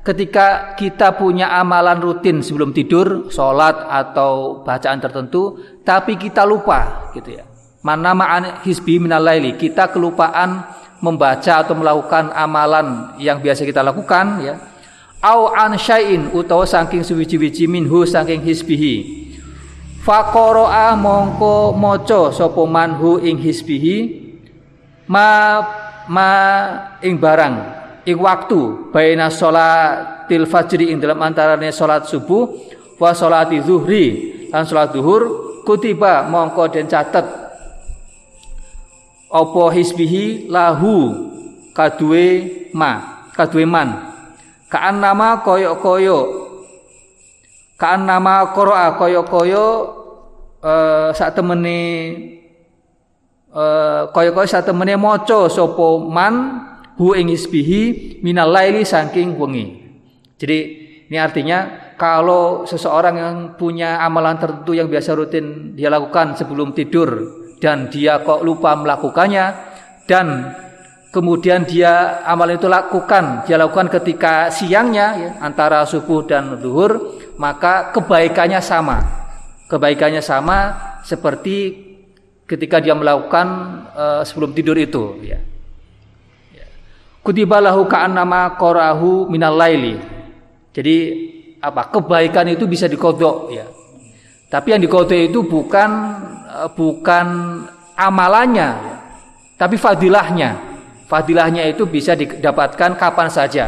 ketika 0.00 0.76
kita 0.76 1.16
punya 1.16 1.52
amalan 1.52 2.00
rutin 2.00 2.40
sebelum 2.44 2.72
tidur 2.72 3.28
sholat 3.32 3.88
atau 3.88 4.64
bacaan 4.64 5.00
tertentu 5.00 5.60
tapi 5.84 6.20
kita 6.20 6.44
lupa 6.44 7.12
gitu 7.16 7.40
ya. 7.40 7.44
Manama 7.80 8.28
an 8.28 8.44
hisbihi 8.60 9.00
minalaili 9.00 9.56
kita 9.56 9.88
kelupaan 9.88 10.60
membaca 11.00 11.64
atau 11.64 11.72
melakukan 11.72 12.28
amalan 12.36 13.16
yang 13.16 13.40
biasa 13.40 13.64
kita 13.64 13.80
lakukan 13.80 14.44
ya 14.44 14.69
au 15.20 15.52
an 15.52 15.76
syai'in 15.76 16.32
utawa 16.32 16.64
saking 16.64 17.04
suwiji-wiji 17.04 17.68
minhu 17.68 18.08
saking 18.08 18.40
hisbihi. 18.40 19.28
Faqara'a 20.00 20.96
mongko 20.96 21.76
maca 21.76 22.32
sapa 22.32 22.64
manhu 22.64 23.20
ing 23.20 23.36
hisbihi 23.36 23.96
ma 25.04 25.60
ma 26.08 26.30
ing 27.04 27.20
barang 27.20 27.56
ing 28.08 28.16
waktu 28.16 28.88
baina 28.88 29.28
sholatil 29.28 30.48
fajri 30.48 30.88
ing 30.88 31.04
dalam 31.04 31.20
antarane 31.20 31.68
salat 31.68 32.08
subuh 32.08 32.48
wa 32.96 33.12
salati 33.12 33.60
zuhri 33.60 34.04
lan 34.48 34.64
salat 34.64 34.96
zuhur 34.96 35.22
kutiba 35.68 36.24
mongko 36.24 36.72
den 36.72 36.88
catet. 36.88 37.28
Apa 39.30 39.64
hisbihi 39.76 40.48
lahu 40.48 41.12
kadue 41.76 42.26
ma 42.72 43.28
kadue 43.36 43.68
man 43.68 44.09
Kaan 44.70 45.02
nama 45.02 45.42
koyo 45.42 45.82
koyo. 45.82 46.18
Kaan 47.74 48.06
nama 48.06 48.54
koroa 48.54 48.94
koyo 48.94 49.26
koyo. 49.26 49.66
Uh, 50.60 51.08
saat 51.16 51.34
temene 51.34 51.78
uh, 53.50 54.12
koyo 54.14 54.30
koyo 54.30 54.46
saat 54.46 54.68
temene 54.68 54.94
moco 54.94 55.48
sopo 55.48 56.04
man 56.04 56.68
hu 57.00 57.16
ing 57.16 57.32
isbihi 57.32 58.22
minal 58.22 58.54
laili 58.54 58.86
saking 58.86 59.34
wengi. 59.34 59.66
Jadi 60.38 60.58
ini 61.10 61.18
artinya 61.18 61.90
kalau 61.98 62.62
seseorang 62.62 63.16
yang 63.18 63.36
punya 63.58 63.98
amalan 64.04 64.38
tertentu 64.38 64.72
yang 64.72 64.86
biasa 64.86 65.18
rutin 65.18 65.74
dia 65.74 65.90
lakukan 65.90 66.38
sebelum 66.38 66.70
tidur 66.72 67.10
dan 67.58 67.90
dia 67.90 68.22
kok 68.22 68.46
lupa 68.46 68.78
melakukannya 68.78 69.44
dan 70.06 70.54
kemudian 71.10 71.66
dia 71.66 72.22
amal 72.22 72.46
itu 72.50 72.70
lakukan, 72.70 73.44
dia 73.44 73.58
lakukan 73.58 73.90
ketika 73.90 74.48
siangnya 74.48 75.06
ya, 75.18 75.30
antara 75.42 75.82
subuh 75.84 76.24
dan 76.24 76.58
duhur, 76.62 77.18
maka 77.36 77.90
kebaikannya 77.90 78.62
sama. 78.62 79.02
Kebaikannya 79.66 80.22
sama 80.22 80.58
seperti 81.06 81.86
ketika 82.46 82.82
dia 82.82 82.94
melakukan 82.98 83.46
uh, 83.94 84.22
sebelum 84.26 84.50
tidur 84.50 84.74
itu 84.74 85.22
ya. 85.22 85.38
ya. 86.54 86.66
Kutibalahu 87.22 87.86
ka'annama 87.86 88.58
qarahu 88.58 89.30
minal 89.30 89.54
laili. 89.54 89.94
Jadi 90.74 90.96
apa? 91.62 91.90
Kebaikan 91.90 92.50
itu 92.50 92.66
bisa 92.66 92.90
dikodok 92.90 93.54
ya. 93.54 93.66
Tapi 94.50 94.74
yang 94.74 94.82
dikodo 94.82 95.14
itu 95.14 95.46
bukan 95.46 95.90
eh, 96.50 96.70
bukan 96.74 97.26
amalannya, 97.94 98.70
tapi 99.54 99.78
fadilahnya. 99.78 100.69
Fadilahnya 101.10 101.66
itu 101.66 101.90
bisa 101.90 102.14
didapatkan 102.14 102.94
kapan 102.94 103.26
saja. 103.26 103.66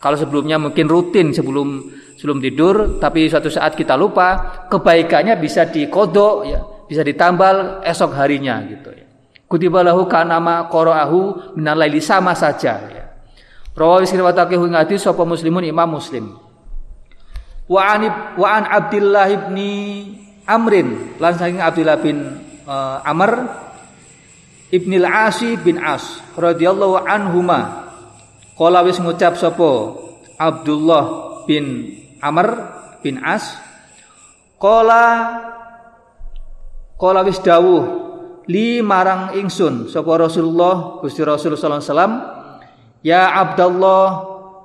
Kalau 0.00 0.16
sebelumnya 0.16 0.56
mungkin 0.56 0.88
rutin 0.88 1.36
sebelum 1.36 1.84
sebelum 2.16 2.40
tidur, 2.40 2.96
tapi 2.96 3.28
suatu 3.28 3.52
saat 3.52 3.76
kita 3.76 3.92
lupa, 3.92 4.64
kebaikannya 4.72 5.36
bisa 5.36 5.68
dikodok, 5.68 6.36
ya, 6.48 6.64
bisa 6.88 7.04
ditambal 7.04 7.84
esok 7.84 8.16
harinya 8.16 8.64
gitu 8.64 8.88
ya. 8.88 9.04
Kutibalahu 9.44 10.08
kanama 10.08 10.64
qara'ahu 10.72 11.52
minal 11.60 11.76
laili 11.76 12.00
sama 12.00 12.32
saja 12.32 12.80
ya. 12.88 13.04
Rawawi 13.76 14.08
sirwatake 14.08 14.56
ngati 14.56 14.96
sapa 14.96 15.28
muslimun 15.28 15.68
imam 15.68 16.00
muslim. 16.00 16.40
Wa 17.68 17.82
an 17.94 18.02
wa 18.40 18.48
an 18.48 18.64
ibni 19.28 19.72
Amrin 20.48 21.14
lan 21.22 21.38
saking 21.38 21.62
Abdullah 21.62 21.98
bin 22.02 22.16
uh, 22.66 22.98
Amr 23.06 23.30
Ibnil 24.70 25.02
Asi 25.02 25.58
bin 25.58 25.82
As 25.82 26.22
radhiyallahu 26.38 27.02
anhuma. 27.02 27.90
Kala 28.54 28.86
wis 28.86 29.02
ngucap 29.02 29.34
sapa? 29.34 29.98
Abdullah 30.38 31.04
bin 31.50 31.90
Amr 32.22 32.48
bin 33.02 33.18
As. 33.18 33.58
Kala 34.62 35.50
wis 37.26 37.42
dawuh 37.42 37.82
li 38.50 38.82
marang 38.82 39.34
ingsun 39.38 39.86
sapa 39.90 40.10
Rasulullah 40.20 40.98
Gusti 41.02 41.22
Rasul 41.22 41.54
sallallahu 41.54 41.86
alaihi 41.86 42.38
Ya 43.00 43.32
Abdullah 43.32 44.06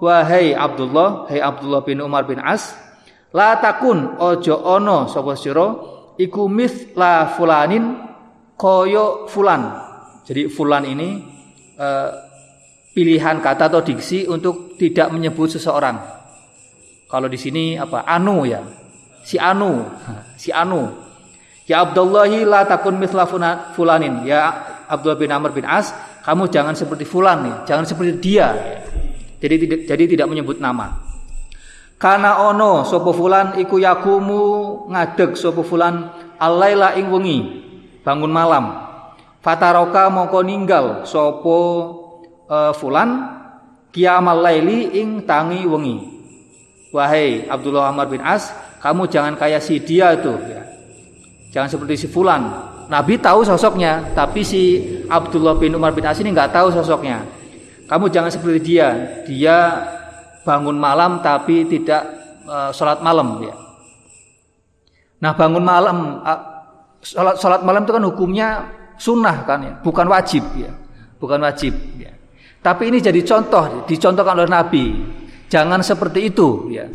wahai 0.03 0.51
Abdullah 0.51 1.29
hai 1.31 1.39
Abdullah 1.39 1.81
bin 1.87 2.03
Umar 2.03 2.27
bin 2.27 2.41
As 2.41 2.75
la 3.31 3.55
takun 3.61 4.19
ojo 4.19 4.55
ono 4.59 5.07
sapa 5.07 5.39
sira 5.39 5.71
iku 6.19 6.51
la 6.99 7.31
fulanin 7.31 7.95
koyo 8.59 9.31
fulan 9.31 9.85
jadi 10.25 10.49
fulan 10.49 10.89
ini 10.89 11.21
uh, 11.77 12.09
pilihan 12.97 13.37
kata 13.39 13.69
atau 13.69 13.85
diksi 13.85 14.25
untuk 14.25 14.73
tidak 14.81 15.13
menyebut 15.13 15.53
seseorang. 15.53 16.01
Kalau 17.05 17.29
di 17.29 17.37
sini 17.37 17.77
apa? 17.77 18.01
Anu 18.09 18.43
ya? 18.43 18.65
Si 19.21 19.37
anu. 19.37 19.85
Si 20.41 20.51
anu. 20.51 20.91
Ya 21.65 21.81
Abdullahi 21.81 22.43
la 22.45 22.67
takun 22.67 22.99
mithla 22.99 23.25
fulanin. 23.73 24.27
Ya 24.27 24.51
Abdullah 24.85 25.17
bin 25.17 25.31
Amr 25.31 25.55
bin 25.55 25.65
As 25.65 25.89
kamu 26.21 26.49
jangan 26.49 26.73
seperti 26.73 27.05
fulan 27.05 27.45
nih, 27.45 27.55
jangan 27.69 27.85
seperti 27.85 28.11
dia. 28.17 28.53
Jadi 29.37 29.55
tidak 29.61 29.79
jadi 29.89 30.03
tidak 30.09 30.27
menyebut 30.29 30.57
nama. 30.57 31.05
Karena 31.95 32.41
ono 32.45 32.83
sopo 32.83 33.13
fulan? 33.13 33.57
Iku 33.61 33.77
yakumu 33.77 34.41
ngadeg 34.89 35.37
sopo 35.37 35.61
fulan. 35.61 36.09
Alaila 36.37 36.97
ing 36.97 37.07
wengi. 37.13 37.39
Bangun 38.03 38.29
malam. 38.29 38.94
Fataroka 39.45 40.09
mongko 40.09 40.41
ninggal 40.41 41.05
sopo 41.05 41.57
uh, 42.49 42.73
fulan 42.73 43.29
kiamal 43.93 44.41
laili 44.41 44.97
ing 44.97 45.21
tangi 45.21 45.69
wengi. 45.69 46.01
Wahai 46.89 47.45
Abdullah 47.45 47.93
Amr 47.93 48.09
bin 48.09 48.25
As, 48.25 48.49
kamu 48.81 49.05
jangan 49.05 49.37
kayak 49.37 49.61
si 49.61 49.77
dia 49.85 50.17
itu 50.17 50.33
ya. 50.49 50.65
Jangan 51.53 51.69
seperti 51.69 51.93
si 51.93 52.07
fulan. 52.09 52.73
Nabi 52.89 53.21
tahu 53.21 53.45
sosoknya, 53.45 54.17
tapi 54.17 54.41
si 54.41 54.81
Abdullah 55.05 55.53
bin 55.61 55.77
Umar 55.77 55.93
bin 55.93 56.09
As 56.09 56.17
ini 56.17 56.33
nggak 56.33 56.49
tahu 56.49 56.73
sosoknya. 56.73 57.21
Kamu 57.85 58.09
jangan 58.09 58.33
seperti 58.33 58.65
dia. 58.65 59.21
Dia 59.29 59.85
bangun 60.41 60.81
malam 60.81 61.21
tapi 61.21 61.69
tidak 61.69 62.01
uh, 62.49 62.73
sholat 62.73 62.97
malam 63.05 63.45
ya. 63.45 63.53
Nah 65.21 65.37
bangun 65.37 65.61
malam 65.61 66.17
uh, 66.25 66.41
sholat 67.05 67.37
sholat 67.37 67.61
malam 67.61 67.85
itu 67.85 67.93
kan 67.93 68.05
hukumnya 68.09 68.49
sunnah 68.97 69.45
kan 69.47 69.59
ya, 69.61 69.73
bukan 69.79 70.07
wajib 70.07 70.43
ya, 70.55 70.71
bukan 71.19 71.39
wajib 71.43 71.75
ya. 71.99 72.11
Tapi 72.65 72.89
ini 72.89 72.97
jadi 72.97 73.21
contoh, 73.21 73.85
dicontohkan 73.85 74.41
oleh 74.41 74.49
Nabi. 74.49 74.85
Jangan 75.45 75.85
seperti 75.85 76.33
itu 76.33 76.73
ya. 76.73 76.89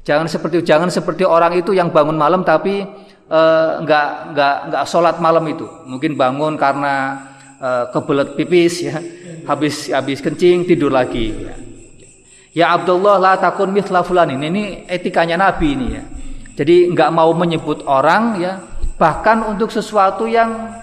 Jangan 0.00 0.24
seperti 0.24 0.64
jangan 0.64 0.88
seperti 0.88 1.28
orang 1.28 1.60
itu 1.60 1.76
yang 1.76 1.92
bangun 1.92 2.16
malam 2.16 2.40
tapi 2.40 2.80
uh, 3.28 3.84
nggak 3.84 4.32
nggak 4.32 4.56
nggak 4.72 4.84
sholat 4.88 5.20
malam 5.20 5.44
itu. 5.44 5.68
Mungkin 5.84 6.16
bangun 6.16 6.56
karena 6.56 7.20
uh, 7.60 7.84
kebelet 7.92 8.32
pipis 8.32 8.74
ya. 8.80 8.96
Habis 9.44 9.92
habis 9.92 10.24
kencing 10.24 10.64
tidur 10.64 10.88
lagi 10.88 11.36
ya, 11.36 11.54
ya 12.56 12.66
Abdullah 12.72 13.20
la 13.20 13.36
takun 13.36 13.76
mithla 13.76 14.00
fulan. 14.00 14.32
Ini 14.32 14.46
ini 14.48 14.64
etikanya 14.88 15.36
Nabi 15.36 15.68
ini 15.76 15.86
ya. 15.92 16.02
Jadi 16.56 16.96
nggak 16.96 17.10
mau 17.12 17.28
menyebut 17.36 17.84
orang 17.84 18.40
ya. 18.40 18.56
Bahkan 18.96 19.52
untuk 19.52 19.68
sesuatu 19.68 20.24
yang 20.24 20.79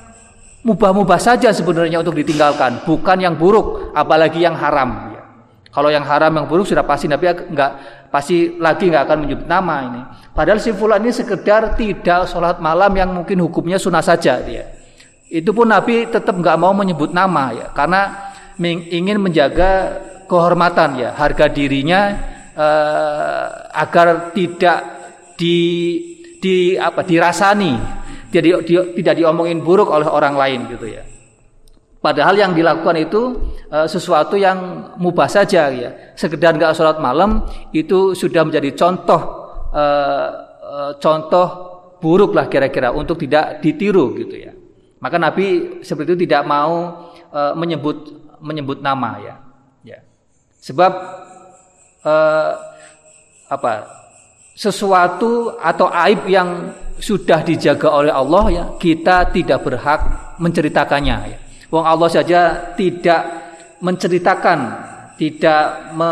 mubah-mubah 0.68 1.16
saja 1.16 1.56
sebenarnya 1.56 2.04
untuk 2.04 2.20
ditinggalkan 2.20 2.84
bukan 2.84 3.18
yang 3.24 3.40
buruk 3.40 3.96
apalagi 3.96 4.44
yang 4.44 4.60
haram 4.60 5.08
kalau 5.78 5.94
yang 5.94 6.10
haram 6.10 6.34
yang 6.34 6.50
buruk 6.50 6.66
sudah 6.66 6.82
pasti 6.82 7.06
Nabi 7.06 7.30
nggak 7.30 7.72
pasti 8.10 8.58
lagi 8.58 8.90
nggak 8.90 9.04
akan 9.06 9.18
menyebut 9.22 9.46
nama 9.46 9.86
ini. 9.86 10.02
Padahal 10.34 10.58
si 10.58 10.74
fulan 10.74 11.06
ini 11.06 11.14
sekedar 11.14 11.78
tidak 11.78 12.26
sholat 12.26 12.58
malam 12.58 12.90
yang 12.98 13.14
mungkin 13.14 13.38
hukumnya 13.46 13.78
sunnah 13.78 14.02
saja 14.02 14.42
dia. 14.42 14.74
Itu 15.30 15.54
pun 15.54 15.70
Nabi 15.70 16.10
tetap 16.10 16.34
nggak 16.34 16.58
mau 16.58 16.74
menyebut 16.74 17.14
nama 17.14 17.54
ya, 17.54 17.70
karena 17.78 18.34
ingin 18.90 19.22
menjaga 19.22 20.02
kehormatan 20.26 20.98
ya, 20.98 21.14
harga 21.14 21.46
dirinya 21.46 22.02
eh, 22.58 23.46
agar 23.78 24.34
tidak 24.34 24.80
di 25.38 25.58
di 26.42 26.74
apa 26.74 27.06
dirasani, 27.06 27.78
tidak 28.32 28.68
di, 28.68 28.74
tidak 29.02 29.16
diomongin 29.20 29.64
buruk 29.64 29.88
oleh 29.88 30.08
orang 30.08 30.36
lain 30.36 30.60
gitu 30.72 30.88
ya. 30.88 31.04
Padahal 31.98 32.38
yang 32.38 32.54
dilakukan 32.54 32.96
itu 33.00 33.22
e, 33.68 33.90
sesuatu 33.90 34.38
yang 34.38 34.92
mubah 35.02 35.28
saja 35.28 35.68
ya. 35.74 36.14
Sekedar 36.14 36.56
nggak 36.56 36.78
sholat 36.78 37.02
malam 37.02 37.44
itu 37.74 38.14
sudah 38.14 38.46
menjadi 38.46 38.72
contoh 38.78 39.22
e, 39.74 39.84
e, 40.62 40.80
contoh 41.02 41.48
buruk 41.98 42.38
lah 42.38 42.46
kira-kira 42.46 42.94
untuk 42.94 43.18
tidak 43.18 43.60
ditiru 43.66 44.14
gitu 44.14 44.36
ya. 44.38 44.54
Maka 45.02 45.18
Nabi 45.18 45.82
seperti 45.82 46.14
itu 46.14 46.20
tidak 46.30 46.46
mau 46.46 47.10
e, 47.34 47.40
menyebut 47.58 47.98
menyebut 48.40 48.80
nama 48.80 49.18
ya. 49.18 49.36
Ya. 49.82 50.00
Sebab 50.62 50.92
e, 52.06 52.14
apa? 53.50 53.97
Sesuatu 54.58 55.54
atau 55.62 55.86
aib 55.94 56.26
yang 56.26 56.74
sudah 56.98 57.46
dijaga 57.46 57.94
oleh 57.94 58.10
Allah 58.10 58.46
ya, 58.50 58.64
kita 58.82 59.30
tidak 59.30 59.62
berhak 59.62 60.02
menceritakannya 60.42 61.18
ya. 61.30 61.38
Wong 61.70 61.86
Allah 61.86 62.10
saja 62.10 62.74
tidak 62.74 63.22
menceritakan, 63.86 64.60
tidak 65.22 65.94
me, 65.94 66.10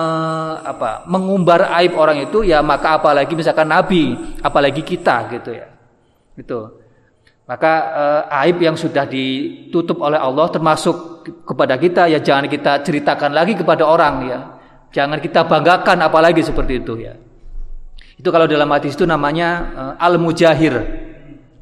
apa, 0.62 1.10
mengumbar 1.10 1.74
aib 1.82 1.98
orang 1.98 2.22
itu, 2.22 2.46
ya 2.46 2.62
maka 2.62 3.02
apalagi 3.02 3.34
misalkan 3.34 3.66
Nabi, 3.66 4.14
apalagi 4.46 4.86
kita 4.86 5.26
gitu 5.34 5.50
ya. 5.50 5.66
Itu. 6.38 6.86
Maka 7.50 7.74
eh, 7.98 8.42
aib 8.46 8.62
yang 8.62 8.78
sudah 8.78 9.10
ditutup 9.10 10.06
oleh 10.06 10.22
Allah 10.22 10.50
termasuk 10.54 11.26
kepada 11.46 11.78
kita 11.82 12.10
ya 12.10 12.22
jangan 12.22 12.46
kita 12.46 12.86
ceritakan 12.86 13.34
lagi 13.34 13.58
kepada 13.58 13.86
orang 13.86 14.16
ya. 14.30 14.40
Jangan 14.94 15.18
kita 15.18 15.50
banggakan 15.50 15.98
apalagi 16.06 16.46
seperti 16.46 16.82
itu 16.86 16.94
ya. 17.02 17.25
Itu 18.16 18.32
kalau 18.32 18.48
dalam 18.48 18.72
hadis 18.72 18.96
itu 18.96 19.04
namanya 19.04 19.50
eh, 19.76 20.06
al-mujahir. 20.06 20.74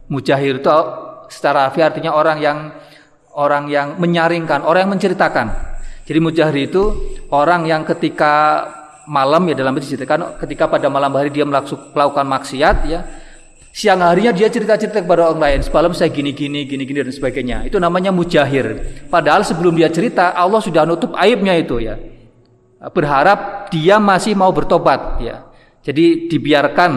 Mujahir 0.08 0.62
itu 0.62 0.70
secara 1.32 1.72
artinya 1.74 2.14
orang 2.14 2.38
yang 2.38 2.58
orang 3.34 3.66
yang 3.70 3.98
menyaringkan, 3.98 4.62
orang 4.62 4.86
yang 4.86 4.94
menceritakan. 4.94 5.48
Jadi 6.04 6.20
mujahri 6.20 6.68
itu 6.70 6.84
orang 7.32 7.66
yang 7.66 7.88
ketika 7.88 8.68
malam 9.08 9.48
ya 9.52 9.56
dalam 9.56 9.76
itu 9.76 9.92
diceritakan 9.92 10.40
ketika 10.40 10.72
pada 10.72 10.88
malam 10.88 11.12
hari 11.12 11.28
dia 11.32 11.44
melakukan 11.44 12.24
maksiat 12.24 12.76
ya 12.88 13.00
siang 13.74 14.00
harinya 14.06 14.32
dia 14.32 14.48
cerita-cerita 14.48 15.04
kepada 15.04 15.34
orang 15.34 15.42
lain 15.42 15.60
semalam 15.66 15.92
saya 15.92 16.08
gini 16.14 16.32
gini 16.32 16.64
gini 16.64 16.84
gini 16.88 17.04
dan 17.04 17.12
sebagainya 17.12 17.58
itu 17.68 17.76
namanya 17.82 18.16
mujahir 18.16 18.80
padahal 19.12 19.44
sebelum 19.44 19.76
dia 19.76 19.92
cerita 19.92 20.32
Allah 20.32 20.64
sudah 20.64 20.88
nutup 20.88 21.12
aibnya 21.20 21.58
itu 21.58 21.84
ya 21.84 22.00
berharap 22.94 23.68
dia 23.74 24.00
masih 24.00 24.38
mau 24.38 24.54
bertobat 24.56 25.20
ya 25.20 25.52
jadi 25.84 26.32
dibiarkan 26.32 26.92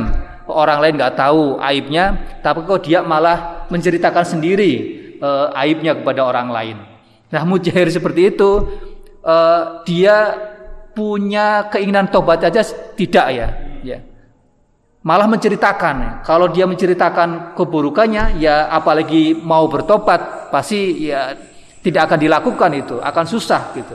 orang 0.46 0.78
lain 0.78 0.94
nggak 0.94 1.18
tahu 1.18 1.58
aibnya 1.58 2.38
tapi 2.38 2.62
kok 2.62 2.86
dia 2.86 3.02
malah 3.02 3.66
menceritakan 3.66 4.22
sendiri 4.22 4.72
uh, 5.20 5.52
aibnya 5.58 5.98
kepada 5.98 6.22
orang 6.22 6.48
lain. 6.54 6.76
Nah, 7.26 7.42
mujahir 7.42 7.90
seperti 7.90 8.30
itu 8.30 8.50
uh, 9.26 9.82
dia 9.82 10.38
punya 10.94 11.68
keinginan 11.68 12.08
tobat 12.08 12.40
aja 12.46 12.62
tidak 12.96 13.26
ya, 13.34 13.48
ya. 13.82 13.98
Malah 15.06 15.30
menceritakan. 15.30 16.26
Kalau 16.26 16.50
dia 16.50 16.66
menceritakan 16.66 17.54
keburukannya, 17.54 18.42
ya 18.42 18.66
apalagi 18.70 19.38
mau 19.38 19.70
bertobat, 19.70 20.50
pasti 20.50 21.06
ya 21.06 21.36
tidak 21.84 22.10
akan 22.10 22.18
dilakukan 22.18 22.70
itu, 22.74 22.96
akan 22.98 23.24
susah 23.28 23.70
gitu. 23.78 23.94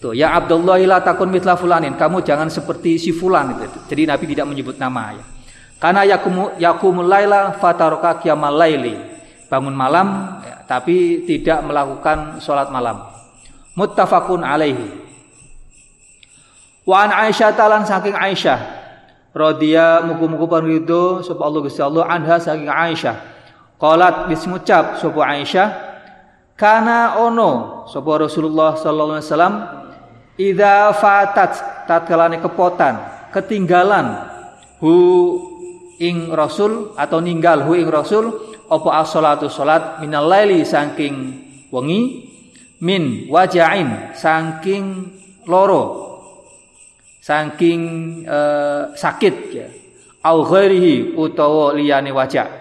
Itu 0.00 0.16
ya 0.16 0.32
Abdullah 0.32 0.80
la 0.80 1.04
takun 1.04 1.28
mitla 1.28 1.60
fulanin. 1.60 1.92
Kamu 1.92 2.24
jangan 2.24 2.48
seperti 2.48 2.96
si 2.96 3.12
fulan 3.12 3.52
itu. 3.52 3.84
Jadi 3.84 4.08
Nabi 4.08 4.24
tidak 4.32 4.48
menyebut 4.48 4.80
nama 4.80 5.12
ya. 5.12 5.24
Karena 5.76 6.08
yakumu 6.08 6.56
yakumul 6.56 7.04
laila 7.04 7.52
fataroka 7.60 8.16
qiyamal 8.24 8.56
laili. 8.56 8.96
Bangun 9.52 9.76
malam 9.76 10.40
ya, 10.40 10.64
tapi 10.64 11.28
tidak 11.28 11.60
melakukan 11.68 12.40
sholat 12.40 12.72
malam. 12.72 13.12
Muttafaqun 13.76 14.40
alaihi. 14.40 14.88
Wa 16.88 17.04
an 17.04 17.28
Aisyah 17.28 17.52
talan 17.52 17.84
saking 17.84 18.16
Aisyah 18.16 18.56
radhiya 19.36 20.00
mugu-mugu 20.08 20.48
panrido 20.48 21.20
sapa 21.20 21.44
Allah 21.44 21.60
Gusti 21.60 21.84
Allah 21.84 22.08
anha 22.08 22.40
saking 22.40 22.72
Aisyah. 22.72 23.16
Qalat 23.76 24.32
wis 24.32 24.48
ngucap 24.48 24.96
sapa 24.96 25.20
Aisyah 25.28 25.68
kana 26.56 27.20
ono 27.20 27.84
sapa 27.84 28.24
Rasulullah 28.24 28.80
sallallahu 28.80 29.20
alaihi 29.20 29.28
wasallam 29.28 29.79
idza 30.40 30.96
fatat 30.96 31.84
tatkalane 31.84 32.40
kepotan 32.40 33.28
ketinggalan 33.28 34.24
hu 34.80 34.96
ing 36.00 36.32
rasul 36.32 36.96
atau 36.96 37.20
ninggal 37.20 37.68
hu 37.68 37.76
ing 37.76 37.92
rasul 37.92 38.32
apa 38.72 39.04
as-salatu 39.04 39.52
salat 39.52 40.00
minal 40.00 40.24
laili 40.24 40.64
saking 40.64 41.44
wengi 41.68 42.24
min 42.80 43.28
wajain 43.28 44.16
saking 44.16 45.12
loro 45.44 46.16
saking 47.20 47.82
uh, 48.24 48.96
sakit 48.96 49.36
ya 49.52 49.68
au 50.24 50.40
ghairihi 50.48 51.12
utawa 51.20 51.76
liyane 51.76 52.08
wajah 52.08 52.60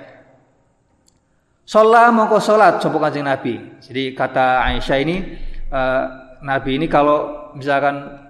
Sholat 1.70 2.10
mongko 2.10 2.42
sholat 2.42 2.82
sapa 2.82 2.98
Kanjeng 2.98 3.30
Nabi. 3.30 3.54
Jadi 3.78 4.18
kata 4.18 4.66
Aisyah 4.66 4.98
ini 5.06 5.22
uh, 5.70 6.29
Nabi 6.40 6.80
ini 6.80 6.88
kalau 6.88 7.52
misalkan 7.56 8.28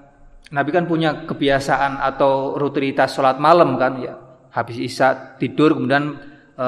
Nabi 0.49 0.69
kan 0.73 0.89
punya 0.89 1.29
kebiasaan 1.29 2.01
atau 2.01 2.57
rutinitas 2.57 3.13
sholat 3.13 3.37
malam 3.37 3.77
kan 3.77 4.01
ya 4.01 4.17
habis 4.49 4.81
isya 4.81 5.37
tidur 5.37 5.77
kemudian 5.77 6.17
e, 6.57 6.67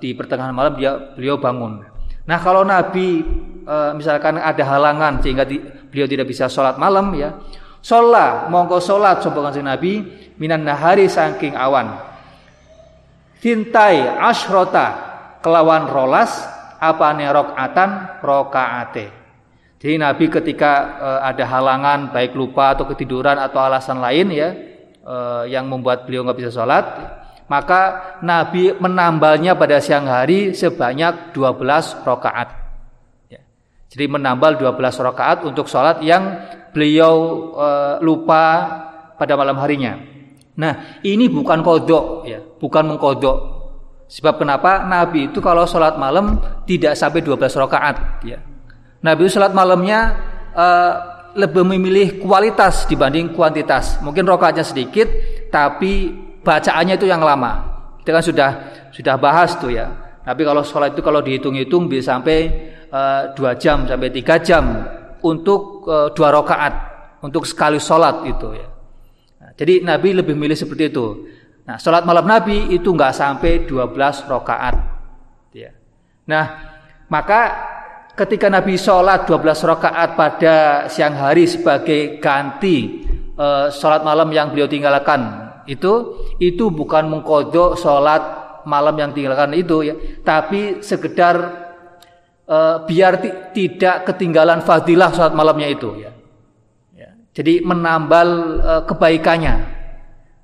di 0.00 0.16
pertengahan 0.16 0.56
malam 0.56 0.72
dia 0.80 0.96
beliau 1.12 1.36
bangun. 1.36 1.84
Nah 2.24 2.38
kalau 2.40 2.64
Nabi 2.64 3.20
e, 3.60 3.76
misalkan 3.92 4.40
ada 4.40 4.64
halangan 4.64 5.20
sehingga 5.20 5.44
di, 5.44 5.60
beliau 5.60 6.08
tidak 6.08 6.32
bisa 6.32 6.48
sholat 6.48 6.80
malam 6.80 7.12
ya, 7.12 7.36
sholat 7.84 8.48
mongko 8.48 8.80
sholat 8.80 9.20
sobat 9.20 9.52
Nabi 9.60 10.00
minan 10.40 10.64
nahari 10.64 11.04
saking 11.04 11.52
awan. 11.52 12.00
Tintai 13.40 14.04
ashrota 14.20 14.96
kelawan 15.44 15.88
rolas 15.92 16.40
apa 16.80 17.12
atan 17.56 18.20
rokaate. 18.24 19.19
Jadi 19.80 19.96
Nabi 19.96 20.28
ketika 20.28 20.72
e, 21.00 21.08
ada 21.32 21.44
halangan 21.48 22.12
baik 22.12 22.36
lupa 22.36 22.76
atau 22.76 22.84
ketiduran 22.84 23.40
atau 23.40 23.64
alasan 23.64 23.96
lain 23.96 24.28
ya 24.28 24.52
uh, 25.04 25.44
yang 25.48 25.68
membuat 25.68 26.04
beliau 26.04 26.24
nggak 26.26 26.38
bisa 26.38 26.52
sholat, 26.52 26.84
maka 27.50 28.14
Nabi 28.22 28.76
menambalnya 28.76 29.56
pada 29.56 29.82
siang 29.82 30.06
hari 30.06 30.52
sebanyak 30.54 31.34
12 31.34 32.06
rakaat. 32.06 32.48
Ya. 33.32 33.40
Jadi 33.90 34.04
menambal 34.06 34.60
12 34.60 34.78
rakaat 34.78 35.42
untuk 35.42 35.66
sholat 35.66 35.98
yang 36.04 36.38
beliau 36.70 37.14
uh, 37.58 37.94
lupa 37.98 38.44
pada 39.18 39.34
malam 39.34 39.58
harinya. 39.58 39.98
Nah, 40.60 41.00
ini 41.02 41.26
bukan 41.32 41.64
kodok, 41.64 42.28
ya, 42.28 42.38
bukan 42.60 42.94
mengkodok. 42.94 43.58
Sebab 44.10 44.42
kenapa 44.42 44.84
Nabi 44.84 45.30
itu 45.30 45.38
kalau 45.38 45.64
sholat 45.64 45.94
malam 45.96 46.42
tidak 46.66 46.98
sampai 46.98 47.22
12 47.22 47.62
rakaat, 47.64 47.96
ya. 48.26 48.38
Nabi 49.00 49.28
sholat 49.32 49.56
malamnya 49.56 50.00
uh, 50.52 50.92
lebih 51.34 51.62
memilih 51.62 52.20
kualitas 52.20 52.84
dibanding 52.84 53.32
kuantitas. 53.32 54.02
Mungkin 54.04 54.26
rokaatnya 54.26 54.66
sedikit, 54.66 55.08
tapi 55.48 56.12
bacaannya 56.42 57.00
itu 57.00 57.06
yang 57.08 57.22
lama. 57.22 57.52
Kita 58.02 58.20
kan 58.20 58.24
sudah 58.24 58.50
sudah 58.90 59.14
bahas 59.16 59.56
tuh 59.56 59.72
ya. 59.72 59.88
Tapi 60.20 60.42
kalau 60.44 60.60
sholat 60.60 60.92
itu 60.92 61.00
kalau 61.00 61.24
dihitung-hitung 61.24 61.88
bisa 61.88 62.18
sampai 62.18 62.38
uh, 62.92 63.32
dua 63.32 63.56
jam 63.56 63.88
sampai 63.88 64.12
tiga 64.12 64.36
jam 64.42 64.84
untuk 65.24 65.88
uh, 65.88 66.12
dua 66.12 66.28
rokaat 66.34 66.74
untuk 67.24 67.48
sekali 67.48 67.80
sholat 67.80 68.26
itu 68.28 68.48
ya. 68.52 68.68
Nah, 69.40 69.50
jadi 69.56 69.80
Nabi 69.80 70.12
lebih 70.12 70.36
milih 70.36 70.56
seperti 70.56 70.92
itu. 70.92 71.06
Nah, 71.64 71.78
sholat 71.78 72.02
malam 72.02 72.26
Nabi 72.26 72.72
itu 72.74 72.90
nggak 72.90 73.14
sampai 73.14 73.62
12 73.62 74.26
rokaat. 74.26 74.74
Ya. 75.54 75.70
Nah, 76.26 76.44
maka 77.06 77.69
ketika 78.20 78.52
Nabi 78.52 78.76
sholat 78.76 79.24
12 79.24 79.64
rakaat 79.64 80.12
pada 80.12 80.56
siang 80.92 81.16
hari 81.16 81.48
sebagai 81.48 82.20
ganti 82.20 83.08
uh, 83.40 83.72
sholat 83.72 84.04
malam 84.04 84.28
yang 84.28 84.52
beliau 84.52 84.68
tinggalkan 84.68 85.48
itu 85.64 86.20
itu 86.36 86.68
bukan 86.68 87.08
mengkodok 87.08 87.80
sholat 87.80 88.20
malam 88.68 88.92
yang 89.00 89.16
tinggalkan 89.16 89.56
itu 89.56 89.88
ya 89.88 89.94
tapi 90.20 90.84
sekedar 90.84 91.36
uh, 92.44 92.84
biar 92.84 93.24
tidak 93.56 94.04
ketinggalan 94.12 94.60
fadilah 94.60 95.08
sholat 95.16 95.32
malamnya 95.32 95.72
itu 95.72 96.04
ya, 96.04 96.12
ya. 96.92 97.16
jadi 97.32 97.64
menambal 97.64 98.28
uh, 98.60 98.82
kebaikannya 98.84 99.54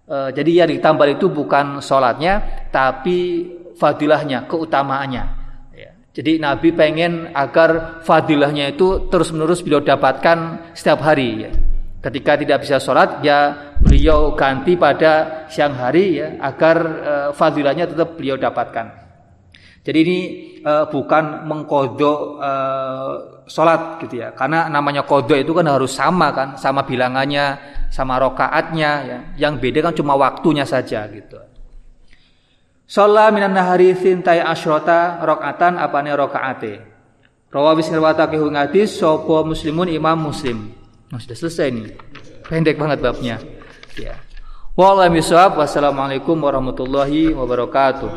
uh, 0.09 0.33
jadi 0.33 0.64
yang 0.64 0.72
ditambal 0.72 1.12
itu 1.12 1.29
bukan 1.29 1.85
sholatnya 1.85 2.64
tapi 2.72 3.53
fadilahnya 3.77 4.49
keutamaannya 4.49 5.46
jadi 6.17 6.41
Nabi 6.41 6.73
pengen 6.73 7.29
agar 7.37 8.01
fadilahnya 8.01 8.73
itu 8.73 9.12
terus-menerus 9.12 9.61
beliau 9.61 9.85
dapatkan 9.85 10.73
setiap 10.73 11.05
hari 11.05 11.45
ya. 11.45 11.53
Ketika 12.01 12.41
tidak 12.41 12.64
bisa 12.64 12.81
sholat 12.81 13.21
ya 13.21 13.53
beliau 13.77 14.33
ganti 14.33 14.81
pada 14.81 15.45
siang 15.53 15.77
hari 15.77 16.17
ya 16.17 16.41
agar 16.41 16.77
uh, 16.81 17.31
fadilahnya 17.37 17.85
tetap 17.85 18.17
beliau 18.17 18.41
dapatkan. 18.41 19.05
Jadi 19.85 19.99
ini 20.01 20.19
uh, 20.64 20.89
bukan 20.89 21.45
mengkodok 21.53 22.19
uh, 22.41 23.11
sholat 23.45 24.01
gitu 24.01 24.25
ya. 24.25 24.33
Karena 24.33 24.73
namanya 24.73 25.05
kodok 25.05 25.37
itu 25.37 25.53
kan 25.53 25.69
harus 25.69 25.93
sama 25.93 26.33
kan, 26.33 26.57
sama 26.57 26.89
bilangannya, 26.89 27.61
sama 27.93 28.17
rokaatnya 28.17 28.91
ya. 29.05 29.19
Yang 29.37 29.69
beda 29.69 29.93
kan 29.93 29.93
cuma 29.93 30.17
waktunya 30.17 30.64
saja 30.64 31.05
gitu. 31.12 31.37
Sholat 32.87 33.34
minan 33.34 33.51
nahari 33.51 33.99
sintai 33.99 34.39
asyrota 34.39 35.18
rokatan 35.18 35.74
apane 35.74 36.14
rokaate. 36.14 36.74
Rawabis 37.51 37.91
nirwata 37.91 38.30
kehung 38.30 38.55
hadis 38.55 38.95
sopo 38.95 39.43
muslimun 39.43 39.91
imam 39.91 40.30
muslim. 40.30 40.70
Nah, 41.11 41.18
sudah 41.18 41.34
selesai 41.34 41.74
nih. 41.74 41.87
Pendek 42.47 42.78
banget 42.78 43.03
babnya. 43.03 43.43
Ya. 43.99 44.22
Wassalamualaikum 44.78 46.39
warahmatullahi 46.39 47.34
wabarakatuh. 47.34 48.11